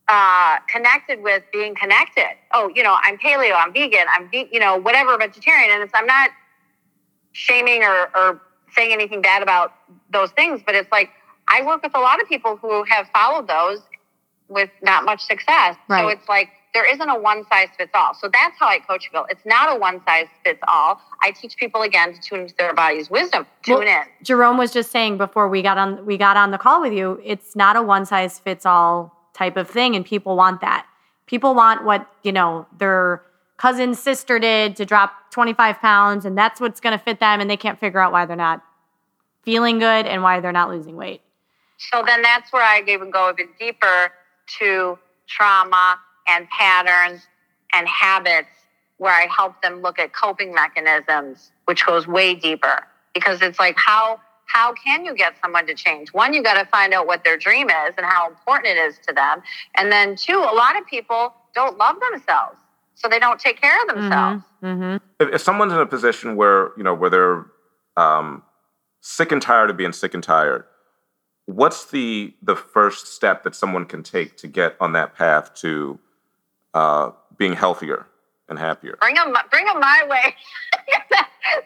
uh, 0.07 0.59
connected 0.67 1.21
with 1.23 1.43
being 1.51 1.75
connected. 1.75 2.35
Oh, 2.53 2.71
you 2.73 2.83
know, 2.83 2.95
I'm 3.03 3.17
paleo, 3.17 3.55
I'm 3.55 3.73
vegan, 3.73 4.05
I'm, 4.11 4.29
ve- 4.29 4.49
you 4.51 4.59
know, 4.59 4.77
whatever, 4.77 5.17
vegetarian. 5.17 5.71
And 5.71 5.83
it's, 5.83 5.93
I'm 5.95 6.05
not 6.05 6.29
shaming 7.31 7.83
or, 7.83 8.09
or 8.15 8.41
saying 8.75 8.91
anything 8.93 9.21
bad 9.21 9.41
about 9.41 9.73
those 10.11 10.31
things, 10.31 10.61
but 10.65 10.75
it's 10.75 10.91
like, 10.91 11.09
I 11.47 11.63
work 11.63 11.83
with 11.83 11.95
a 11.95 11.99
lot 11.99 12.21
of 12.21 12.27
people 12.27 12.57
who 12.57 12.83
have 12.83 13.07
followed 13.13 13.47
those 13.47 13.81
with 14.47 14.69
not 14.81 15.05
much 15.05 15.21
success. 15.21 15.75
Right. 15.87 16.01
So 16.01 16.07
it's 16.09 16.27
like, 16.29 16.49
there 16.73 16.85
isn't 16.85 17.09
a 17.09 17.17
one 17.17 17.45
size 17.49 17.69
fits 17.77 17.91
all. 17.95 18.13
So 18.13 18.27
that's 18.27 18.59
how 18.59 18.67
I 18.67 18.79
coach 18.79 19.05
people. 19.05 19.25
It's 19.29 19.45
not 19.45 19.73
a 19.73 19.79
one 19.79 20.01
size 20.05 20.27
fits 20.43 20.59
all. 20.67 20.99
I 21.23 21.31
teach 21.31 21.55
people 21.55 21.83
again 21.83 22.13
to 22.13 22.19
tune 22.19 22.41
into 22.41 22.55
their 22.57 22.73
body's 22.73 23.09
wisdom. 23.09 23.47
Tune 23.63 23.79
Well, 23.79 23.87
in. 23.87 24.03
Jerome 24.23 24.57
was 24.57 24.73
just 24.73 24.91
saying 24.91 25.17
before 25.17 25.47
we 25.47 25.61
got 25.61 25.77
on 25.77 26.05
we 26.05 26.17
got 26.17 26.35
on 26.35 26.51
the 26.51 26.57
call 26.57 26.81
with 26.81 26.91
you, 26.91 27.19
it's 27.23 27.55
not 27.55 27.77
a 27.77 27.81
one 27.81 28.05
size 28.05 28.39
fits 28.39 28.65
all 28.65 29.14
type 29.35 29.57
of 29.57 29.69
thing 29.69 29.95
and 29.95 30.05
people 30.05 30.35
want 30.35 30.61
that. 30.61 30.87
People 31.27 31.53
want 31.53 31.83
what, 31.83 32.09
you 32.23 32.31
know, 32.31 32.65
their 32.77 33.21
cousin's 33.57 33.99
sister 33.99 34.39
did 34.39 34.75
to 34.77 34.85
drop 34.85 35.31
25 35.31 35.79
pounds 35.79 36.25
and 36.25 36.37
that's 36.37 36.59
what's 36.59 36.79
going 36.79 36.97
to 36.97 37.03
fit 37.03 37.19
them 37.19 37.41
and 37.41 37.49
they 37.49 37.57
can't 37.57 37.79
figure 37.79 37.99
out 37.99 38.11
why 38.11 38.25
they're 38.25 38.35
not 38.35 38.63
feeling 39.43 39.79
good 39.79 40.05
and 40.05 40.23
why 40.23 40.39
they're 40.39 40.51
not 40.51 40.69
losing 40.69 40.95
weight. 40.95 41.21
So 41.77 42.03
then 42.05 42.21
that's 42.21 42.51
where 42.51 42.63
I 42.63 42.83
even 42.87 43.11
go 43.11 43.31
even 43.31 43.49
deeper 43.59 44.11
to 44.59 44.97
trauma 45.27 45.99
and 46.27 46.47
patterns 46.49 47.27
and 47.73 47.87
habits 47.87 48.47
where 48.97 49.13
I 49.13 49.27
help 49.35 49.61
them 49.61 49.81
look 49.81 49.99
at 49.99 50.13
coping 50.13 50.53
mechanisms, 50.53 51.51
which 51.65 51.85
goes 51.85 52.07
way 52.07 52.33
deeper 52.33 52.87
because 53.13 53.41
it's 53.41 53.59
like 53.59 53.75
how 53.77 54.21
how 54.45 54.73
can 54.73 55.05
you 55.05 55.15
get 55.15 55.33
someone 55.41 55.65
to 55.67 55.73
change? 55.73 56.13
One, 56.13 56.33
you 56.33 56.41
got 56.43 56.55
to 56.55 56.65
find 56.67 56.93
out 56.93 57.07
what 57.07 57.23
their 57.23 57.37
dream 57.37 57.69
is 57.69 57.93
and 57.97 58.05
how 58.05 58.27
important 58.29 58.67
it 58.67 58.77
is 58.77 58.99
to 59.07 59.13
them. 59.13 59.41
And 59.75 59.91
then 59.91 60.15
two, 60.15 60.37
a 60.37 60.53
lot 60.55 60.77
of 60.79 60.85
people 60.85 61.33
don't 61.53 61.77
love 61.77 61.97
themselves. 62.11 62.57
So 62.95 63.09
they 63.09 63.19
don't 63.19 63.39
take 63.39 63.59
care 63.59 63.81
of 63.81 63.87
themselves. 63.93 64.43
Mhm. 64.63 65.01
if, 65.19 65.35
if 65.35 65.41
someone's 65.41 65.73
in 65.73 65.79
a 65.79 65.85
position 65.85 66.35
where 66.37 66.71
you 66.77 66.83
know 66.83 66.93
where 66.93 67.09
they're 67.09 67.45
um, 67.97 68.41
sick 69.01 69.31
and 69.31 69.41
tired 69.41 69.69
of 69.69 69.77
being 69.77 69.91
sick 69.93 70.13
and 70.15 70.23
tired 70.23 70.63
what's 71.45 71.85
the 71.91 72.33
the 72.41 72.55
first 72.55 73.07
step 73.13 73.43
that 73.43 73.53
someone 73.53 73.85
can 73.85 74.01
take 74.01 74.35
to 74.37 74.47
get 74.47 74.75
on 74.79 74.93
that 74.93 75.13
path 75.13 75.53
to 75.53 75.99
uh, 76.73 77.11
being 77.37 77.53
healthier 77.53 78.07
and 78.49 78.57
happier 78.57 78.97
Bring 79.01 79.15
them, 79.15 79.35
bring 79.51 79.65
them 79.65 79.79
my 79.79 80.03
way. 80.09 80.35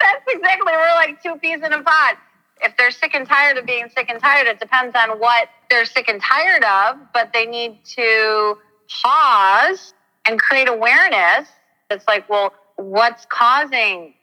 That's 0.02 0.24
exactly 0.28 0.74
we're 0.74 0.96
like 0.96 1.22
two 1.24 1.36
peas 1.38 1.62
in 1.64 1.72
a 1.72 1.82
pod. 1.82 2.18
If 2.62 2.76
they're 2.78 2.92
sick 2.92 3.16
and 3.16 3.28
tired 3.28 3.58
of 3.58 3.66
being 3.66 3.88
sick 3.96 4.10
and 4.10 4.20
tired, 4.22 4.48
it 4.48 4.60
depends 4.60 4.96
on 4.96 5.20
what 5.20 5.50
they're 5.70 5.86
sick 5.86 6.10
and 6.10 6.22
tired 6.22 6.64
of. 6.64 6.98
But 7.14 7.32
they 7.34 7.46
need 7.46 7.84
to 7.96 8.58
pause 9.04 9.94
and 10.26 10.40
create 10.40 10.68
awareness. 10.68 11.48
It's 11.90 12.08
like, 12.08 12.30
well, 12.30 12.54
what's 12.76 13.26
causing 13.26 14.14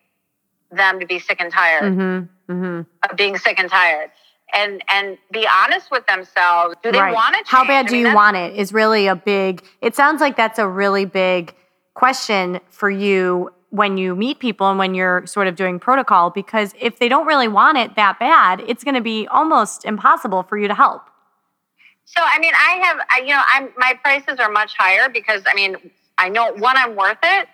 them 0.71 1.01
to 1.01 1.07
be 1.07 1.19
sick 1.19 1.41
and 1.41 1.53
tired 1.53 1.85
Mhm. 1.97 2.29
Mhm. 2.49 2.87
of 3.09 3.17
being 3.17 3.39
sick 3.39 3.59
and 3.59 3.71
tired? 3.71 4.11
And 4.53 4.83
and 4.89 5.19
be 5.33 5.47
honest 5.65 5.91
with 5.91 6.07
themselves. 6.07 6.77
Do 6.83 6.93
they 6.93 7.01
Right. 7.01 7.13
want 7.15 7.31
to 7.35 7.39
change? 7.39 7.49
How 7.49 7.65
bad 7.65 7.87
I 7.87 7.89
do 7.89 7.97
mean, 7.97 8.07
you 8.07 8.15
want 8.15 8.37
it 8.37 8.55
is 8.57 8.73
really 8.73 9.09
a 9.09 9.17
big, 9.17 9.63
it 9.81 9.97
sounds 9.97 10.21
like 10.21 10.37
that's 10.37 10.59
a 10.59 10.67
really 10.69 11.05
big 11.05 11.53
question 11.95 12.61
for 12.71 12.89
you 12.89 13.51
when 13.77 13.99
you 13.99 14.17
meet 14.17 14.39
people 14.39 14.71
and 14.71 14.79
when 14.79 14.95
you're 14.95 15.27
sort 15.27 15.47
of 15.47 15.55
doing 15.55 15.79
protocol, 15.79 16.31
because 16.31 16.75
if 16.81 16.99
they 16.99 17.11
don't 17.11 17.27
really 17.27 17.47
want 17.47 17.77
it 17.77 17.95
that 17.95 18.19
bad, 18.19 18.63
it's 18.67 18.83
going 18.83 18.95
to 18.95 19.03
be 19.03 19.27
almost 19.29 19.85
impossible 19.85 20.43
for 20.43 20.57
you 20.57 20.67
to 20.67 20.75
help. 20.75 21.03
So 22.07 22.23
I 22.23 22.39
mean, 22.39 22.53
I 22.55 22.81
have, 22.85 22.99
I, 23.11 23.21
you 23.21 23.35
know, 23.35 23.43
I'm 23.47 23.69
my 23.77 23.93
prices 24.03 24.39
are 24.39 24.51
much 24.51 24.75
higher 24.79 25.09
because 25.11 25.43
I 25.47 25.55
mean, 25.55 25.77
I 26.17 26.31
know 26.31 26.53
one, 26.55 26.77
I'm 26.79 26.97
worth 26.97 27.19
it, 27.23 27.49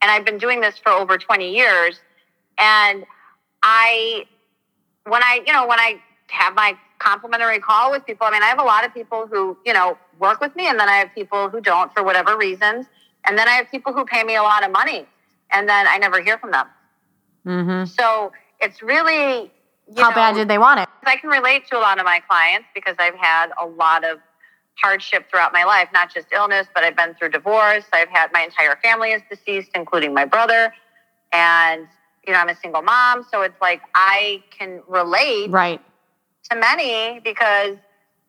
and 0.00 0.10
I've 0.10 0.24
been 0.24 0.38
doing 0.38 0.60
this 0.62 0.78
for 0.78 0.90
over 0.90 1.18
20 1.18 1.54
years, 1.54 2.00
and 2.58 3.04
I, 3.62 4.24
when 5.04 5.22
I, 5.22 5.42
you 5.46 5.52
know, 5.52 5.66
when 5.66 5.80
I 5.80 6.00
have 6.28 6.54
my 6.54 6.78
complimentary 6.98 7.58
call 7.58 7.90
with 7.90 8.06
people, 8.06 8.26
I 8.26 8.30
mean, 8.30 8.42
I 8.42 8.46
have 8.46 8.60
a 8.60 8.64
lot 8.64 8.86
of 8.86 8.94
people 8.94 9.26
who, 9.26 9.58
you 9.66 9.74
know, 9.74 9.98
work 10.18 10.40
with 10.40 10.56
me, 10.56 10.66
and 10.68 10.80
then 10.80 10.88
I 10.88 10.94
have 10.94 11.08
people 11.14 11.50
who 11.50 11.60
don't 11.60 11.92
for 11.92 12.02
whatever 12.02 12.38
reasons, 12.38 12.86
and 13.26 13.36
then 13.36 13.48
I 13.48 13.52
have 13.52 13.70
people 13.70 13.92
who 13.92 14.06
pay 14.06 14.22
me 14.22 14.36
a 14.36 14.42
lot 14.42 14.64
of 14.64 14.70
money, 14.70 15.06
and 15.50 15.68
then 15.68 15.86
I 15.86 15.98
never 15.98 16.22
hear 16.22 16.38
from 16.38 16.50
them. 16.50 16.66
Mm-hmm. 17.46 17.84
So 17.86 18.32
it's 18.60 18.82
really, 18.82 19.50
How 19.96 20.10
know, 20.10 20.14
bad 20.14 20.34
did 20.34 20.48
they 20.48 20.58
want 20.58 20.80
it? 20.80 20.88
I 21.04 21.16
can 21.16 21.30
relate 21.30 21.66
to 21.68 21.78
a 21.78 21.80
lot 21.80 21.98
of 21.98 22.04
my 22.04 22.20
clients 22.28 22.68
because 22.74 22.96
I've 22.98 23.14
had 23.14 23.50
a 23.60 23.66
lot 23.66 24.04
of 24.04 24.18
hardship 24.74 25.28
throughout 25.30 25.52
my 25.52 25.64
life, 25.64 25.88
not 25.92 26.12
just 26.12 26.28
illness, 26.32 26.66
but 26.74 26.84
I've 26.84 26.96
been 26.96 27.14
through 27.14 27.30
divorce. 27.30 27.84
I've 27.92 28.08
had 28.08 28.30
my 28.32 28.42
entire 28.42 28.76
family 28.82 29.10
is 29.10 29.22
deceased, 29.30 29.70
including 29.74 30.14
my 30.14 30.24
brother. 30.24 30.72
And, 31.32 31.88
you 32.26 32.32
know, 32.32 32.38
I'm 32.38 32.48
a 32.48 32.54
single 32.56 32.82
mom. 32.82 33.24
So 33.30 33.42
it's 33.42 33.60
like 33.60 33.82
I 33.94 34.42
can 34.56 34.82
relate 34.86 35.50
Right. 35.50 35.80
to 36.50 36.56
many 36.56 37.20
because 37.20 37.76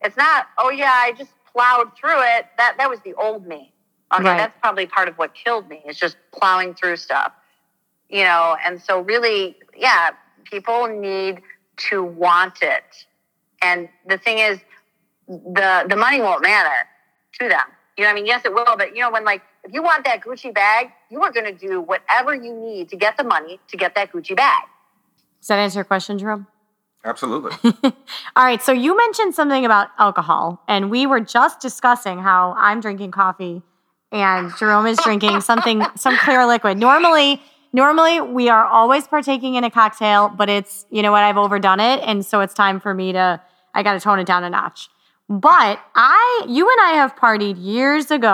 it's 0.02 0.18
not, 0.18 0.48
oh 0.58 0.70
yeah, 0.70 0.92
I 0.94 1.12
just 1.18 1.32
plowed 1.52 1.96
through 1.98 2.22
it. 2.22 2.46
That 2.58 2.76
that 2.78 2.90
was 2.90 3.00
the 3.02 3.14
old 3.16 3.46
me. 3.46 3.74
Okay, 4.12 4.24
Right. 4.24 4.38
that's 4.38 4.58
probably 4.62 4.86
part 4.88 5.08
of 5.08 5.17
what 5.17 5.34
killed 5.36 5.69
me. 5.69 5.82
is 5.86 5.98
just 5.98 6.17
plowing 6.32 6.74
through 6.74 6.98
stuff. 6.98 7.32
You 8.10 8.24
know, 8.24 8.58
and 8.65 8.82
so 8.82 9.02
really, 9.02 9.56
yeah, 9.78 10.12
people 10.45 10.88
need 10.88 11.41
to 11.89 12.04
want 12.04 12.62
it. 12.63 12.84
And 13.62 13.88
the 14.08 14.17
thing 14.17 14.39
is, 14.39 14.60
the 15.28 15.86
the 15.88 15.95
money 15.95 16.22
won't 16.22 16.41
matter 16.41 16.88
to 17.39 17.50
them. 17.50 17.62
You 17.98 18.04
know, 18.06 18.10
what 18.10 18.12
I 18.12 18.15
mean, 18.15 18.26
yes, 18.26 18.45
it 18.45 18.54
will, 18.54 18.78
but 18.78 18.95
you 18.95 19.02
know, 19.02 19.12
when 19.12 19.26
like 19.26 19.41
if 19.63 19.74
you 19.74 19.84
want 19.84 20.06
that 20.06 20.22
Gucci 20.22 20.54
bag, 20.54 20.89
you 21.12 21.22
are 21.22 21.32
going 21.32 21.45
to 21.45 21.67
do 21.67 21.82
whatever 21.82 22.34
you 22.34 22.54
need 22.54 22.89
to 22.89 22.95
get 22.95 23.17
the 23.17 23.24
money 23.24 23.60
to 23.67 23.78
get 23.78 23.93
that 23.95 24.12
Gucci 24.12 24.36
bag. 24.36 24.63
Does 25.41 25.48
that 25.50 25.60
answer 25.60 25.80
your 25.80 25.84
question, 25.86 26.17
Jerome? 26.17 26.48
absolutely 27.06 27.52
All 28.36 28.43
right. 28.43 28.62
So 28.62 28.74
you 28.74 28.95
mentioned 28.98 29.34
something 29.34 29.65
about 29.65 29.89
alcohol, 30.00 30.62
and 30.67 30.89
we 30.89 31.06
were 31.06 31.19
just 31.22 31.62
discussing 31.62 32.19
how 32.19 32.56
I'm 32.58 32.80
drinking 32.82 33.12
coffee 33.12 33.62
and 34.12 34.52
Jerome 34.58 34.86
is 34.86 34.98
drinking 35.04 35.41
something, 35.41 35.84
some 35.95 36.17
clear 36.17 36.45
liquid. 36.45 36.78
Normally, 36.78 37.41
normally 37.74 38.22
we 38.22 38.50
are 38.50 38.65
always 38.65 39.08
partaking 39.08 39.56
in 39.56 39.63
a 39.63 39.69
cocktail, 39.69 40.30
but 40.30 40.50
it's, 40.50 40.86
you 40.89 41.02
know 41.02 41.12
what, 41.12 41.24
I've 41.24 41.38
overdone 41.38 41.80
it. 41.80 42.02
And 42.04 42.26
so 42.26 42.41
it's 42.41 42.54
time 42.54 42.80
for 42.80 42.93
me 42.93 43.13
to, 43.13 43.41
I 43.74 43.84
got 43.84 43.93
to 43.93 44.00
tone 44.00 44.19
it 44.19 44.26
down 44.26 44.43
a 44.43 44.50
notch. 44.50 44.89
But 45.30 45.80
I, 45.95 46.45
you 46.48 46.69
and 46.69 46.82
I 46.82 46.93
have 46.93 47.15
partied 47.15 47.56
years 47.60 48.10
ago. 48.10 48.34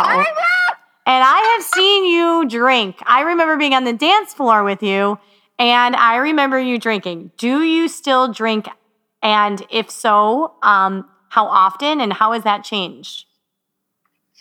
And 1.07 1.23
I 1.23 1.55
have 1.55 1.63
seen 1.63 2.05
you 2.05 2.47
drink. 2.47 2.97
I 3.05 3.21
remember 3.21 3.57
being 3.57 3.73
on 3.73 3.83
the 3.83 3.93
dance 3.93 4.33
floor 4.33 4.63
with 4.63 4.81
you, 4.81 5.19
and 5.59 5.95
I 5.95 6.15
remember 6.15 6.59
you 6.59 6.79
drinking. 6.79 7.31
Do 7.37 7.61
you 7.61 7.87
still 7.89 8.31
drink? 8.33 8.67
And 9.21 9.63
if 9.69 9.91
so, 9.91 10.53
um, 10.63 11.07
how 11.29 11.45
often 11.45 12.01
and 12.01 12.11
how 12.11 12.31
has 12.31 12.43
that 12.43 12.63
changed? 12.63 13.25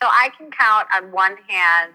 So 0.05 0.11
I 0.11 0.29
can 0.37 0.51
count 0.51 0.87
on 0.95 1.13
one 1.13 1.35
hand 1.49 1.95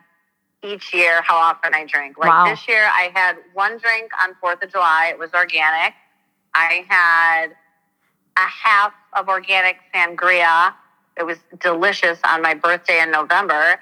each 0.63 0.95
year 0.95 1.21
how 1.21 1.35
often 1.35 1.75
I 1.75 1.85
drink. 1.85 2.17
Like 2.17 2.29
Wow. 2.29 2.45
this 2.45 2.67
year, 2.67 2.89
I 2.91 3.11
had 3.13 3.37
one 3.53 3.77
drink 3.77 4.09
on 4.19 4.33
4th 4.41 4.63
of 4.63 4.71
July. 4.71 5.09
It 5.11 5.19
was 5.19 5.31
organic. 5.35 5.93
I 6.55 6.87
had 6.89 7.49
a 8.35 8.47
half 8.47 8.93
of 9.13 9.29
organic 9.29 9.77
sangria. 9.93 10.73
It 11.17 11.23
was 11.23 11.37
delicious 11.59 12.19
on 12.23 12.41
my 12.41 12.55
birthday 12.55 12.99
in 12.99 13.11
November. 13.11 13.79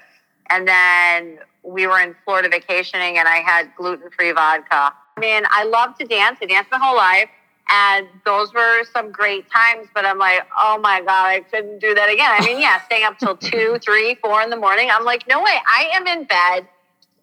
And 0.50 0.68
then 0.68 1.38
we 1.62 1.86
were 1.86 1.98
in 1.98 2.14
Florida 2.26 2.50
vacationing 2.50 3.16
and 3.16 3.26
I 3.26 3.36
had 3.36 3.74
gluten 3.76 4.10
free 4.10 4.32
vodka. 4.32 4.92
I 5.16 5.20
mean, 5.20 5.44
I 5.48 5.64
love 5.64 5.96
to 6.00 6.04
dance. 6.04 6.38
I 6.42 6.44
danced 6.44 6.70
my 6.70 6.78
whole 6.78 6.98
life. 6.98 7.30
And 7.70 8.06
those 8.24 8.52
were 8.54 8.84
some 8.92 9.12
great 9.12 9.50
times, 9.50 9.88
but 9.94 10.06
I'm 10.06 10.18
like, 10.18 10.40
oh 10.56 10.78
my 10.80 11.00
God, 11.00 11.26
I 11.26 11.40
couldn't 11.40 11.80
do 11.80 11.94
that 11.94 12.08
again. 12.08 12.30
I 12.32 12.44
mean, 12.44 12.60
yeah, 12.60 12.80
staying 12.86 13.04
up 13.04 13.18
till 13.18 13.36
two, 13.36 13.78
three, 13.84 14.14
four 14.16 14.42
in 14.42 14.50
the 14.50 14.56
morning. 14.56 14.88
I'm 14.90 15.04
like, 15.04 15.28
no 15.28 15.42
way. 15.42 15.58
I 15.66 15.90
am 15.94 16.06
in 16.06 16.24
bed 16.24 16.68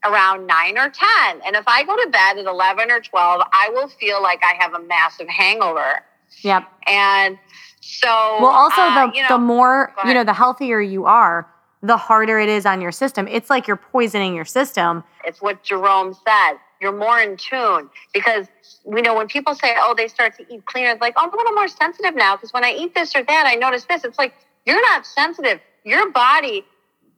around 0.04 0.46
nine 0.46 0.78
or 0.78 0.90
10. 0.90 1.42
And 1.46 1.56
if 1.56 1.68
I 1.68 1.84
go 1.84 1.96
to 1.96 2.10
bed 2.10 2.38
at 2.38 2.46
11 2.46 2.92
or 2.92 3.02
12, 3.02 3.42
I 3.52 3.70
will 3.74 3.88
feel 3.88 4.22
like 4.22 4.44
I 4.44 4.54
have 4.60 4.74
a 4.74 4.80
massive 4.84 5.28
hangover. 5.28 6.04
Yep. 6.42 6.64
And 6.86 7.40
so, 7.82 8.08
Well, 8.08 8.52
also 8.52 8.82
uh, 8.82 9.08
the 9.08 9.16
you 9.16 9.22
know, 9.24 9.30
the 9.30 9.38
more 9.38 9.94
you 10.06 10.14
know, 10.14 10.24
the 10.24 10.34
healthier 10.34 10.80
you 10.80 11.06
are, 11.06 11.48
the 11.82 11.98
harder 11.98 12.40
it 12.40 12.50
is 12.50 12.66
on 12.66 12.82
your 12.82 12.92
system. 12.92 13.28
It's 13.28 13.50
like 13.50 13.68
you're 13.68 13.78
poisoning 13.78 14.36
your 14.36 14.46
system. 14.46 15.04
It's 15.24 15.42
what 15.42 15.64
Jerome 15.64 16.14
said. 16.14 16.58
You're 16.82 16.98
more 16.98 17.20
in 17.20 17.38
tune 17.38 17.90
because 18.14 18.48
you 18.86 19.02
know 19.02 19.16
when 19.16 19.28
people 19.28 19.56
say, 19.56 19.76
"Oh, 19.78 19.94
they 19.96 20.08
start 20.08 20.36
to 20.38 20.54
eat 20.54 20.66
cleaner," 20.66 20.90
it's 20.92 21.02
like, 21.02 21.14
"Oh, 21.18 21.24
I'm 21.24 21.34
a 21.34 21.38
little 21.38 21.54
more 21.54 21.68
sensitive 21.68 22.16
now 22.16 22.36
because 22.36 22.54
when 22.54 22.64
I 22.64 22.72
eat 22.72 22.94
this 22.96 23.16
or 23.16 23.24
that, 23.24 23.46
I 23.48 23.56
notice 23.56 23.86
this." 23.86 24.04
It's 24.04 24.18
like 24.20 24.34
you're 24.66 24.82
not 24.82 25.06
sensitive. 25.06 25.60
Your 25.84 26.12
body 26.12 26.66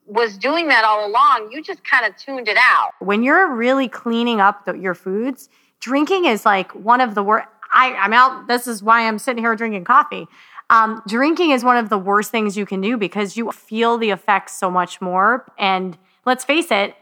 was 0.06 0.38
doing 0.38 0.68
that 0.70 0.86
all 0.86 1.06
along. 1.08 1.50
You 1.52 1.62
just 1.62 1.84
kind 1.84 2.06
of 2.06 2.16
tuned 2.18 2.48
it 2.48 2.58
out. 2.58 2.92
when 3.00 3.24
you're 3.24 3.54
really 3.54 3.90
cleaning 3.90 4.40
up 4.40 4.66
the, 4.66 4.74
your 4.74 4.94
foods, 4.96 5.50
drinking 5.80 6.26
is 6.26 6.46
like 6.46 6.72
one 6.74 7.02
of 7.02 7.16
the 7.16 7.24
worst. 7.24 7.48
I'm 7.74 8.14
out. 8.14 8.48
This 8.48 8.66
is 8.68 8.82
why 8.82 9.08
I'm 9.08 9.20
sitting 9.20 9.44
here 9.44 9.56
drinking 9.56 9.84
coffee. 9.84 10.28
Um, 10.70 11.02
drinking 11.08 11.52
is 11.52 11.64
one 11.64 11.78
of 11.78 11.90
the 11.90 11.98
worst 11.98 12.32
things 12.32 12.58
you 12.58 12.66
can 12.66 12.82
do 12.82 12.98
because 12.98 13.38
you 13.38 13.52
feel 13.52 13.98
the 13.98 14.10
effects 14.10 14.58
so 14.58 14.70
much 14.72 15.00
more. 15.02 15.46
And 15.58 15.98
let's 16.26 16.44
face 16.44 16.72
it, 16.72 16.96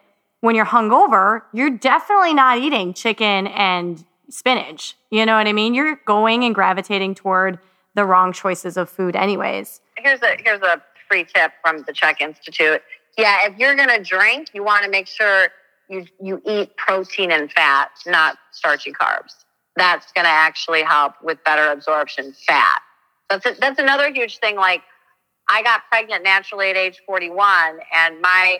when 0.45 0.55
you're 0.55 0.65
hungover, 0.65 1.41
you're 1.53 1.71
definitely 1.71 2.34
not 2.34 2.60
eating 2.60 2.93
chicken 2.93 3.47
and 3.47 4.05
spinach. 4.29 4.95
You 5.10 5.25
know 5.25 5.36
what 5.36 5.47
I 5.47 5.53
mean? 5.53 5.73
You're 5.73 5.95
going 6.05 6.43
and 6.43 6.53
gravitating 6.53 7.15
toward 7.15 7.58
the 7.95 8.05
wrong 8.05 8.31
choices 8.31 8.77
of 8.77 8.88
food, 8.88 9.15
anyways. 9.15 9.81
Here's 9.97 10.21
a 10.21 10.38
here's 10.38 10.62
a 10.62 10.81
free 11.10 11.25
tip 11.25 11.51
from 11.63 11.84
the 11.88 11.93
CHEK 11.93 12.21
Institute. 12.21 12.81
Yeah, 13.17 13.47
if 13.47 13.58
you're 13.58 13.75
gonna 13.75 14.03
drink, 14.03 14.49
you 14.53 14.63
want 14.63 14.84
to 14.84 14.89
make 14.89 15.08
sure 15.08 15.47
you 15.89 16.05
you 16.21 16.39
eat 16.45 16.77
protein 16.77 17.31
and 17.31 17.51
fat, 17.51 17.89
not 18.05 18.38
starchy 18.51 18.91
carbs. 18.91 19.34
That's 19.75 20.12
gonna 20.12 20.27
actually 20.29 20.84
help 20.84 21.13
with 21.23 21.43
better 21.43 21.71
absorption. 21.71 22.34
Fat. 22.47 22.81
That's 23.31 23.45
a, 23.47 23.55
that's 23.60 23.79
another 23.79 24.13
huge 24.13 24.38
thing. 24.38 24.58
Like 24.58 24.84
I 25.49 25.63
got 25.63 25.81
pregnant 25.89 26.23
naturally 26.23 26.69
at 26.69 26.77
age 26.77 27.01
41, 27.08 27.79
and 27.95 28.21
my 28.21 28.60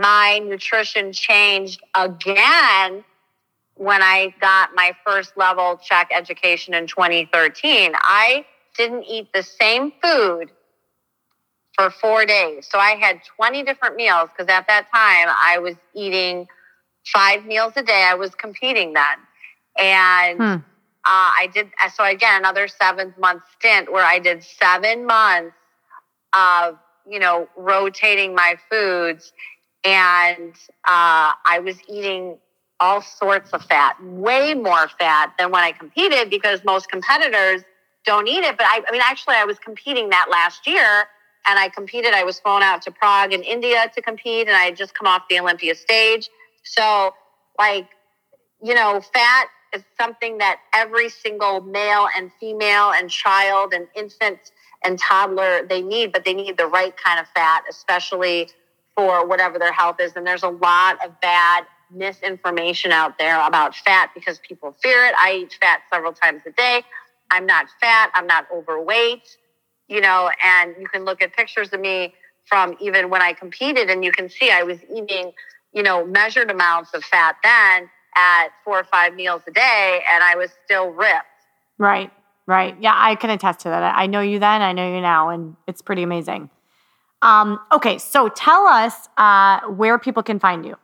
my 0.00 0.40
nutrition 0.42 1.12
changed 1.12 1.82
again 1.94 3.04
when 3.74 4.02
I 4.02 4.34
got 4.40 4.70
my 4.74 4.92
first 5.04 5.36
level 5.36 5.80
CHEK 5.82 6.08
education 6.16 6.74
in 6.74 6.86
2013. 6.86 7.92
I 7.94 8.44
didn't 8.76 9.04
eat 9.04 9.32
the 9.32 9.42
same 9.42 9.92
food 10.02 10.50
for 11.74 11.90
four 11.90 12.24
days. 12.26 12.68
So 12.70 12.78
I 12.78 12.96
had 12.96 13.20
20 13.36 13.62
different 13.64 13.96
meals 13.96 14.28
because 14.30 14.50
at 14.50 14.66
that 14.68 14.86
time 14.94 15.28
I 15.28 15.58
was 15.58 15.74
eating 15.94 16.46
five 17.06 17.44
meals 17.44 17.72
a 17.76 17.82
day. 17.82 18.06
I 18.08 18.14
was 18.14 18.34
competing 18.34 18.92
then. 18.92 19.16
And 19.78 20.38
hmm. 20.38 20.44
uh, 20.44 20.60
I 21.04 21.48
did, 21.52 21.68
so 21.94 22.04
again, 22.04 22.40
another 22.40 22.68
seven 22.68 23.14
month 23.18 23.42
stint 23.58 23.90
where 23.90 24.04
I 24.04 24.18
did 24.18 24.44
seven 24.44 25.06
months 25.06 25.56
of, 26.34 26.78
you 27.08 27.18
know, 27.18 27.48
rotating 27.56 28.34
my 28.34 28.56
foods. 28.70 29.32
And 29.84 30.54
uh, 30.84 31.32
I 31.44 31.60
was 31.64 31.76
eating 31.88 32.38
all 32.80 33.00
sorts 33.00 33.50
of 33.52 33.64
fat, 33.64 33.96
way 34.02 34.54
more 34.54 34.88
fat 34.98 35.34
than 35.38 35.50
when 35.50 35.62
I 35.62 35.72
competed 35.72 36.30
because 36.30 36.64
most 36.64 36.90
competitors 36.90 37.62
don't 38.04 38.26
eat 38.28 38.44
it. 38.44 38.56
But 38.56 38.66
I, 38.66 38.82
I 38.86 38.92
mean, 38.92 39.00
actually, 39.04 39.36
I 39.36 39.44
was 39.44 39.58
competing 39.58 40.10
that 40.10 40.26
last 40.30 40.66
year 40.66 41.06
and 41.46 41.58
I 41.58 41.68
competed. 41.68 42.12
I 42.14 42.24
was 42.24 42.40
flown 42.40 42.62
out 42.62 42.82
to 42.82 42.90
Prague 42.90 43.32
in 43.32 43.42
India 43.42 43.90
to 43.94 44.02
compete, 44.02 44.48
and 44.48 44.56
I 44.56 44.62
had 44.62 44.76
just 44.76 44.94
come 44.94 45.06
off 45.06 45.22
the 45.28 45.38
Olympia 45.40 45.74
stage. 45.74 46.28
So, 46.64 47.14
like, 47.58 47.88
you 48.62 48.74
know, 48.74 49.00
fat 49.12 49.46
is 49.74 49.82
something 50.00 50.38
that 50.38 50.60
every 50.72 51.08
single 51.08 51.60
male 51.60 52.06
and 52.16 52.30
female 52.38 52.92
and 52.92 53.10
child 53.10 53.72
and 53.72 53.86
infant 53.96 54.38
and 54.84 54.98
toddler 54.98 55.66
they 55.66 55.82
need, 55.82 56.12
but 56.12 56.24
they 56.24 56.34
need 56.34 56.56
the 56.56 56.66
right 56.66 56.94
kind 56.96 57.18
of 57.18 57.26
fat, 57.28 57.64
especially 57.68 58.50
for 58.96 59.26
whatever 59.26 59.58
their 59.58 59.72
health 59.72 59.96
is. 60.00 60.12
And 60.16 60.26
there's 60.26 60.42
a 60.42 60.48
lot 60.48 61.04
of 61.04 61.20
bad 61.20 61.64
misinformation 61.90 62.92
out 62.92 63.18
there 63.18 63.40
about 63.46 63.74
fat 63.74 64.10
because 64.14 64.38
people 64.46 64.74
fear 64.82 65.06
it. 65.06 65.14
I 65.18 65.42
eat 65.42 65.56
fat 65.60 65.80
several 65.92 66.12
times 66.12 66.42
a 66.46 66.52
day. 66.52 66.82
I'm 67.30 67.46
not 67.46 67.66
fat. 67.80 68.10
I'm 68.14 68.26
not 68.26 68.46
overweight, 68.52 69.36
you 69.88 70.00
know, 70.00 70.30
and 70.44 70.74
you 70.78 70.88
can 70.88 71.04
look 71.04 71.22
at 71.22 71.34
pictures 71.34 71.72
of 71.72 71.80
me 71.80 72.14
from 72.44 72.76
even 72.80 73.08
when 73.08 73.22
I 73.22 73.32
competed 73.32 73.88
and 73.88 74.04
you 74.04 74.12
can 74.12 74.28
see 74.28 74.50
I 74.50 74.62
was 74.62 74.78
eating, 74.94 75.32
you 75.72 75.82
know, 75.82 76.04
measured 76.04 76.50
amounts 76.50 76.92
of 76.94 77.04
fat 77.04 77.36
then 77.42 77.88
at 78.14 78.48
four 78.64 78.78
or 78.78 78.84
five 78.84 79.14
meals 79.14 79.42
a 79.46 79.52
day 79.52 80.02
and 80.10 80.22
I 80.22 80.36
was 80.36 80.50
still 80.64 80.90
ripped. 80.90 81.26
Right. 81.78 82.10
Right. 82.46 82.76
Yeah, 82.80 82.94
I 82.94 83.14
can 83.14 83.30
attest 83.30 83.60
to 83.60 83.68
that. 83.68 83.94
I 83.96 84.06
know 84.06 84.20
you 84.20 84.38
then, 84.38 84.62
I 84.62 84.72
know 84.72 84.92
you 84.92 85.00
now, 85.00 85.28
and 85.28 85.56
it's 85.68 85.80
pretty 85.80 86.02
amazing. 86.02 86.50
Um, 87.22 87.58
okay, 87.72 87.96
so 87.98 88.28
tell 88.28 88.66
us 88.66 89.08
uh, 89.16 89.60
where 89.68 89.98
people 89.98 90.22
can 90.22 90.38
find 90.38 90.66
you. 90.66 90.76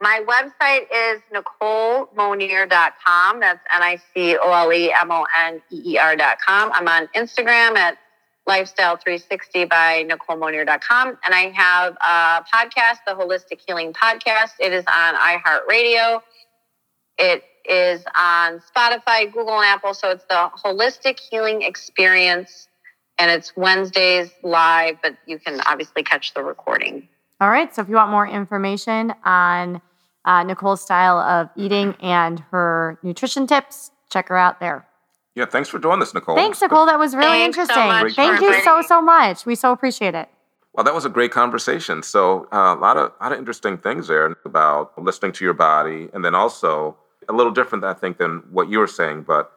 My 0.00 0.24
website 0.28 0.86
is 0.94 1.20
NicoleMoneer.com. 1.34 3.40
That's 3.40 3.58
N 3.74 3.82
I 3.82 3.98
C 4.14 4.36
O 4.36 4.52
L 4.52 4.72
E 4.72 4.92
M 4.92 5.10
O 5.10 5.26
N 5.44 5.60
E 5.70 5.94
E 5.94 5.98
R.com. 5.98 6.70
I'm 6.72 6.86
on 6.86 7.08
Instagram 7.16 7.76
at 7.76 7.98
Lifestyle360 8.48 9.68
by 9.68 10.06
NicoleMoneer.com. 10.08 11.08
And 11.08 11.34
I 11.34 11.50
have 11.50 11.96
a 11.96 12.44
podcast, 12.44 12.98
the 13.06 13.14
Holistic 13.14 13.60
Healing 13.66 13.92
Podcast. 13.92 14.52
It 14.60 14.72
is 14.72 14.84
on 14.86 15.16
iHeartRadio. 15.16 16.22
It 17.18 17.42
is 17.68 18.04
on 18.16 18.60
Spotify, 18.60 19.32
Google, 19.32 19.56
and 19.56 19.66
Apple. 19.66 19.94
So 19.94 20.10
it's 20.10 20.24
the 20.26 20.48
Holistic 20.64 21.18
Healing 21.18 21.62
Experience. 21.62 22.67
And 23.18 23.30
it's 23.30 23.56
Wednesdays 23.56 24.30
live, 24.42 24.96
but 25.02 25.16
you 25.26 25.38
can 25.38 25.60
obviously 25.66 26.02
catch 26.02 26.34
the 26.34 26.42
recording. 26.42 27.08
All 27.40 27.50
right. 27.50 27.74
So 27.74 27.82
if 27.82 27.88
you 27.88 27.96
want 27.96 28.10
more 28.10 28.26
information 28.26 29.12
on 29.24 29.80
uh, 30.28 30.42
Nicole's 30.42 30.82
style 30.82 31.18
of 31.18 31.48
eating 31.56 31.94
and 32.00 32.40
her 32.50 32.98
nutrition 33.02 33.46
tips. 33.46 33.90
Check 34.10 34.28
her 34.28 34.36
out 34.36 34.60
there. 34.60 34.86
Yeah, 35.34 35.46
thanks 35.46 35.68
for 35.68 35.78
doing 35.78 36.00
this, 36.00 36.12
Nicole. 36.14 36.36
Thanks, 36.36 36.60
Nicole. 36.60 36.86
That 36.86 36.98
was 36.98 37.14
really 37.14 37.38
thanks 37.38 37.56
interesting. 37.56 38.10
So 38.10 38.14
Thank 38.14 38.40
you 38.40 38.62
so 38.62 38.82
so 38.82 39.00
much. 39.00 39.46
We 39.46 39.54
so 39.54 39.72
appreciate 39.72 40.14
it. 40.14 40.28
Well, 40.74 40.84
that 40.84 40.94
was 40.94 41.04
a 41.04 41.08
great 41.08 41.30
conversation. 41.30 42.02
So 42.02 42.46
uh, 42.52 42.74
a 42.76 42.80
lot 42.80 42.96
of 42.96 43.12
a 43.20 43.24
lot 43.24 43.32
of 43.32 43.38
interesting 43.38 43.78
things 43.78 44.08
there 44.08 44.36
about 44.44 45.00
listening 45.02 45.32
to 45.32 45.44
your 45.44 45.54
body, 45.54 46.08
and 46.12 46.24
then 46.24 46.34
also 46.34 46.96
a 47.28 47.32
little 47.32 47.52
different, 47.52 47.84
I 47.84 47.94
think, 47.94 48.18
than 48.18 48.42
what 48.50 48.68
you 48.68 48.78
were 48.78 48.86
saying. 48.86 49.22
But 49.22 49.50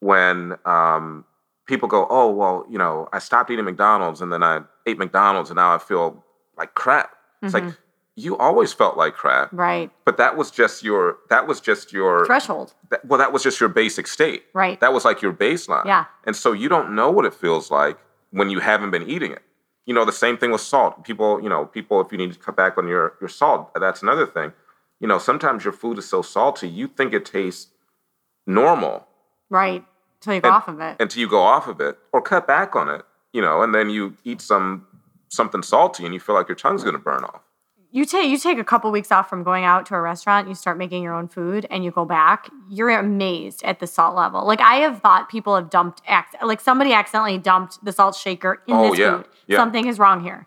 when 0.00 0.56
um, 0.64 1.24
people 1.66 1.88
go, 1.88 2.06
"Oh, 2.08 2.30
well, 2.30 2.64
you 2.68 2.78
know, 2.78 3.08
I 3.12 3.18
stopped 3.18 3.50
eating 3.50 3.64
McDonald's, 3.64 4.20
and 4.20 4.32
then 4.32 4.42
I 4.42 4.62
ate 4.86 4.98
McDonald's, 4.98 5.50
and 5.50 5.56
now 5.56 5.74
I 5.74 5.78
feel 5.78 6.24
like 6.56 6.74
crap." 6.74 7.12
It's 7.42 7.54
mm-hmm. 7.54 7.66
like 7.66 7.76
you 8.16 8.36
always 8.38 8.72
felt 8.72 8.96
like 8.96 9.14
crap. 9.14 9.50
Right. 9.52 9.90
But 10.04 10.16
that 10.16 10.36
was 10.36 10.50
just 10.50 10.82
your 10.82 11.18
that 11.28 11.46
was 11.46 11.60
just 11.60 11.92
your 11.92 12.26
threshold. 12.26 12.72
That, 12.90 13.04
well, 13.04 13.18
that 13.18 13.32
was 13.32 13.42
just 13.42 13.60
your 13.60 13.68
basic 13.68 14.06
state. 14.06 14.44
Right. 14.54 14.80
That 14.80 14.92
was 14.92 15.04
like 15.04 15.20
your 15.20 15.34
baseline. 15.34 15.84
Yeah. 15.84 16.06
And 16.24 16.34
so 16.34 16.52
you 16.52 16.68
don't 16.68 16.94
know 16.94 17.10
what 17.10 17.26
it 17.26 17.34
feels 17.34 17.70
like 17.70 17.98
when 18.30 18.48
you 18.48 18.60
haven't 18.60 18.90
been 18.90 19.08
eating 19.08 19.32
it. 19.32 19.42
You 19.84 19.94
know, 19.94 20.04
the 20.04 20.12
same 20.12 20.36
thing 20.38 20.50
with 20.50 20.62
salt. 20.62 21.04
People, 21.04 21.40
you 21.42 21.48
know, 21.48 21.66
people 21.66 22.00
if 22.00 22.10
you 22.10 22.18
need 22.18 22.32
to 22.32 22.38
cut 22.38 22.56
back 22.56 22.78
on 22.78 22.88
your 22.88 23.14
your 23.20 23.28
salt, 23.28 23.70
that's 23.78 24.02
another 24.02 24.26
thing. 24.26 24.52
You 24.98 25.06
know, 25.06 25.18
sometimes 25.18 25.62
your 25.62 25.74
food 25.74 25.98
is 25.98 26.08
so 26.08 26.22
salty, 26.22 26.68
you 26.68 26.88
think 26.88 27.12
it 27.12 27.26
tastes 27.26 27.68
normal. 28.46 29.06
Right. 29.50 29.84
Until 30.20 30.34
you 30.34 30.40
go 30.40 30.48
and, 30.48 30.56
off 30.56 30.68
of 30.68 30.80
it. 30.80 30.96
Until 31.00 31.20
you 31.20 31.28
go 31.28 31.40
off 31.40 31.68
of 31.68 31.80
it 31.80 31.98
or 32.12 32.22
cut 32.22 32.46
back 32.46 32.74
on 32.74 32.88
it, 32.88 33.02
you 33.32 33.40
know, 33.40 33.62
and 33.62 33.74
then 33.74 33.90
you 33.90 34.16
eat 34.24 34.40
some 34.40 34.86
something 35.28 35.62
salty 35.62 36.04
and 36.04 36.14
you 36.14 36.20
feel 36.20 36.34
like 36.34 36.48
your 36.48 36.56
tongue's 36.56 36.82
going 36.82 36.94
to 36.94 37.00
burn 37.00 37.24
off 37.24 37.42
you 37.96 38.04
take 38.04 38.28
you 38.28 38.36
take 38.36 38.58
a 38.58 38.64
couple 38.64 38.90
weeks 38.90 39.10
off 39.10 39.28
from 39.28 39.42
going 39.42 39.64
out 39.64 39.86
to 39.86 39.94
a 39.94 40.00
restaurant, 40.02 40.48
you 40.48 40.54
start 40.54 40.76
making 40.76 41.02
your 41.02 41.14
own 41.14 41.28
food, 41.28 41.66
and 41.70 41.82
you 41.82 41.90
go 41.90 42.04
back. 42.04 42.50
You're 42.68 42.90
amazed 42.90 43.62
at 43.64 43.80
the 43.80 43.86
salt 43.86 44.14
level. 44.14 44.46
Like 44.46 44.60
I 44.60 44.76
have 44.76 45.00
thought 45.00 45.30
people 45.30 45.56
have 45.56 45.70
dumped, 45.70 46.02
like 46.42 46.60
somebody 46.60 46.92
accidentally 46.92 47.38
dumped 47.38 47.82
the 47.82 47.92
salt 47.92 48.14
shaker 48.14 48.62
in 48.66 48.74
oh, 48.74 48.90
this 48.90 48.98
yeah. 48.98 49.16
food. 49.16 49.28
Yeah. 49.46 49.56
Something 49.56 49.86
is 49.86 49.98
wrong 49.98 50.22
here. 50.22 50.46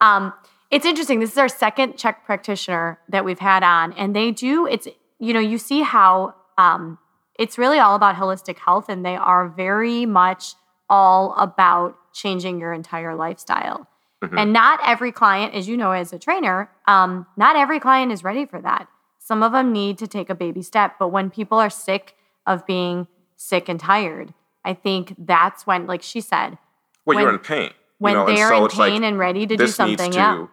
Um, 0.00 0.32
it's 0.70 0.86
interesting. 0.86 1.20
This 1.20 1.32
is 1.32 1.38
our 1.38 1.50
second 1.50 1.98
CHEK 1.98 2.24
practitioner 2.24 2.98
that 3.10 3.26
we've 3.26 3.40
had 3.40 3.62
on, 3.62 3.92
and 3.92 4.16
they 4.16 4.30
do. 4.30 4.66
It's 4.66 4.88
you 5.18 5.34
know 5.34 5.40
you 5.40 5.58
see 5.58 5.82
how 5.82 6.34
um, 6.56 6.98
it's 7.38 7.58
really 7.58 7.78
all 7.78 7.94
about 7.94 8.16
holistic 8.16 8.58
health, 8.58 8.88
and 8.88 9.04
they 9.04 9.16
are 9.16 9.48
very 9.48 10.06
much 10.06 10.54
all 10.88 11.34
about 11.36 11.96
changing 12.12 12.60
your 12.60 12.72
entire 12.72 13.14
lifestyle. 13.14 13.88
Mm-hmm. 14.22 14.38
And 14.38 14.52
not 14.52 14.80
every 14.84 15.12
client, 15.12 15.54
as 15.54 15.68
you 15.68 15.76
know, 15.76 15.92
as 15.92 16.12
a 16.12 16.18
trainer, 16.18 16.70
um, 16.86 17.26
not 17.36 17.56
every 17.56 17.78
client 17.78 18.12
is 18.12 18.24
ready 18.24 18.46
for 18.46 18.60
that. 18.62 18.88
Some 19.18 19.42
of 19.42 19.52
them 19.52 19.72
need 19.72 19.98
to 19.98 20.06
take 20.06 20.30
a 20.30 20.34
baby 20.34 20.62
step. 20.62 20.94
But 20.98 21.08
when 21.08 21.30
people 21.30 21.58
are 21.58 21.68
sick 21.68 22.14
of 22.46 22.64
being 22.66 23.08
sick 23.36 23.68
and 23.68 23.78
tired, 23.78 24.32
I 24.64 24.72
think 24.74 25.14
that's 25.18 25.66
when, 25.66 25.86
like 25.86 26.02
she 26.02 26.20
said, 26.20 26.58
well, 27.04 27.16
when, 27.16 27.24
you're 27.24 27.32
in 27.34 27.38
pain. 27.40 27.70
When 27.98 28.12
you 28.12 28.18
know? 28.20 28.26
they're 28.26 28.48
so 28.48 28.64
in 28.64 28.70
pain 28.70 28.78
like, 28.78 29.02
and 29.02 29.18
ready 29.18 29.46
to 29.46 29.56
do 29.56 29.66
something, 29.66 30.12
to, 30.12 30.16
yeah. 30.16 30.46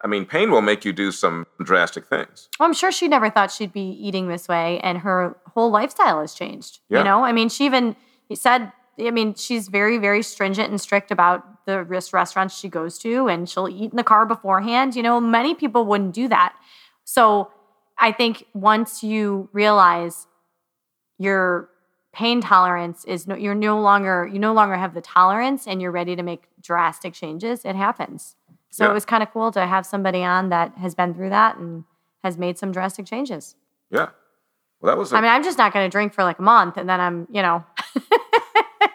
I 0.00 0.06
mean, 0.06 0.26
pain 0.26 0.50
will 0.50 0.62
make 0.62 0.84
you 0.84 0.92
do 0.92 1.10
some 1.10 1.46
drastic 1.62 2.06
things. 2.06 2.48
Well, 2.58 2.68
I'm 2.68 2.74
sure 2.74 2.92
she 2.92 3.08
never 3.08 3.30
thought 3.30 3.50
she'd 3.50 3.72
be 3.72 3.90
eating 4.00 4.28
this 4.28 4.46
way, 4.46 4.78
and 4.80 4.98
her 4.98 5.36
whole 5.54 5.70
lifestyle 5.70 6.20
has 6.20 6.34
changed. 6.34 6.78
Yeah. 6.88 6.98
You 6.98 7.04
know, 7.04 7.24
I 7.24 7.32
mean, 7.32 7.48
she 7.48 7.66
even 7.66 7.96
said, 8.34 8.72
I 9.00 9.10
mean, 9.10 9.34
she's 9.34 9.68
very, 9.68 9.98
very 9.98 10.22
stringent 10.22 10.70
and 10.70 10.80
strict 10.80 11.10
about 11.10 11.64
the 11.66 11.84
restaurants 11.84 12.58
she 12.58 12.68
goes 12.68 12.98
to 12.98 13.28
and 13.28 13.48
she'll 13.48 13.68
eat 13.68 13.90
in 13.90 13.96
the 13.96 14.02
car 14.02 14.24
beforehand. 14.24 14.96
You 14.96 15.02
know, 15.02 15.20
many 15.20 15.54
people 15.54 15.84
wouldn't 15.84 16.14
do 16.14 16.26
that. 16.28 16.54
So 17.04 17.50
I 17.98 18.10
think 18.10 18.44
once 18.54 19.02
you 19.02 19.50
realize 19.52 20.26
your 21.18 21.68
pain 22.12 22.40
tolerance 22.40 23.04
is 23.04 23.26
no, 23.26 23.34
you're 23.34 23.54
no 23.54 23.80
longer 23.80 24.28
you 24.32 24.38
no 24.38 24.54
longer 24.54 24.76
have 24.76 24.94
the 24.94 25.00
tolerance 25.02 25.66
and 25.66 25.82
you're 25.82 25.90
ready 25.90 26.16
to 26.16 26.22
make 26.22 26.44
drastic 26.60 27.12
changes, 27.12 27.64
it 27.64 27.76
happens. 27.76 28.34
So 28.70 28.84
yeah. 28.84 28.90
it 28.90 28.94
was 28.94 29.04
kind 29.04 29.22
of 29.22 29.30
cool 29.32 29.50
to 29.52 29.66
have 29.66 29.86
somebody 29.86 30.22
on 30.22 30.50
that 30.50 30.76
has 30.78 30.94
been 30.94 31.14
through 31.14 31.30
that 31.30 31.56
and 31.56 31.84
has 32.22 32.36
made 32.36 32.58
some 32.58 32.72
drastic 32.72 33.06
changes. 33.06 33.54
Yeah. 33.90 34.08
Well, 34.80 34.92
that 34.94 34.98
was. 34.98 35.12
A- 35.12 35.16
I 35.16 35.20
mean, 35.20 35.30
I'm 35.30 35.42
just 35.42 35.58
not 35.58 35.72
going 35.72 35.86
to 35.86 35.90
drink 35.90 36.12
for 36.14 36.22
like 36.22 36.38
a 36.38 36.42
month 36.42 36.76
and 36.76 36.88
then 36.88 37.00
I'm, 37.00 37.26
you 37.30 37.42
know. 37.42 37.64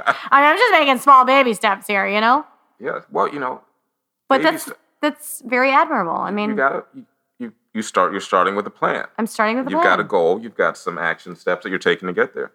I 0.06 0.42
mean, 0.42 0.50
I'm 0.50 0.58
just 0.58 0.72
making 0.72 0.98
small 1.00 1.26
baby 1.26 1.54
steps 1.54 1.88
here, 1.88 2.08
you 2.08 2.22
know. 2.22 2.46
Yeah. 2.80 3.00
Well, 3.12 3.34
you 3.34 3.40
know, 3.40 3.62
But 4.28 4.42
that's 4.42 4.64
step. 4.64 4.78
that's 5.02 5.42
very 5.46 5.72
admirable. 5.72 6.18
I 6.18 6.32
mean, 6.32 6.52
you 6.52 6.56
gotta 6.56 6.84
you, 6.94 7.06
you 7.40 7.54
you 7.74 7.82
start. 7.82 8.12
You're 8.12 8.22
starting 8.22 8.56
with 8.56 8.68
a 8.68 8.70
plan. 8.72 9.06
I'm 9.18 9.28
starting 9.28 9.58
with 9.58 9.68
a 9.68 9.70
plan. 9.70 9.78
You've 9.80 9.84
got 9.84 10.00
a 10.00 10.04
goal. 10.04 10.42
You've 10.42 10.56
got 10.56 10.78
some 10.78 10.98
action 10.98 11.36
steps 11.36 11.64
that 11.64 11.70
you're 11.70 11.80
taking 11.80 12.08
to 12.08 12.14
get 12.14 12.34
there. 12.34 12.52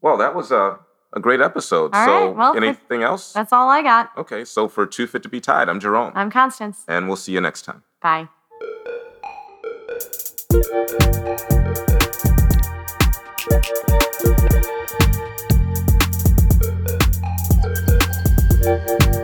Well, 0.00 0.16
that 0.18 0.34
was 0.34 0.50
a 0.50 0.78
a 1.14 1.20
great 1.20 1.40
episode. 1.40 1.94
All 1.94 2.06
so, 2.06 2.26
right, 2.26 2.36
well, 2.36 2.56
anything 2.56 3.02
else? 3.02 3.32
That's 3.32 3.52
all 3.52 3.68
I 3.70 3.82
got. 3.82 4.10
Okay. 4.16 4.44
So 4.44 4.68
for 4.68 4.86
Too 4.86 5.06
Fit 5.06 5.22
to 5.22 5.28
Be 5.28 5.40
Tied, 5.40 5.68
I'm 5.68 5.80
Jerome, 5.80 6.12
I'm 6.14 6.30
Constance. 6.30 6.84
and 6.86 7.06
we'll 7.06 7.16
see 7.16 7.32
you 7.32 7.40
next 7.40 7.62
time. 7.62 7.82
Bye. 8.02 8.28
Thank 18.64 19.14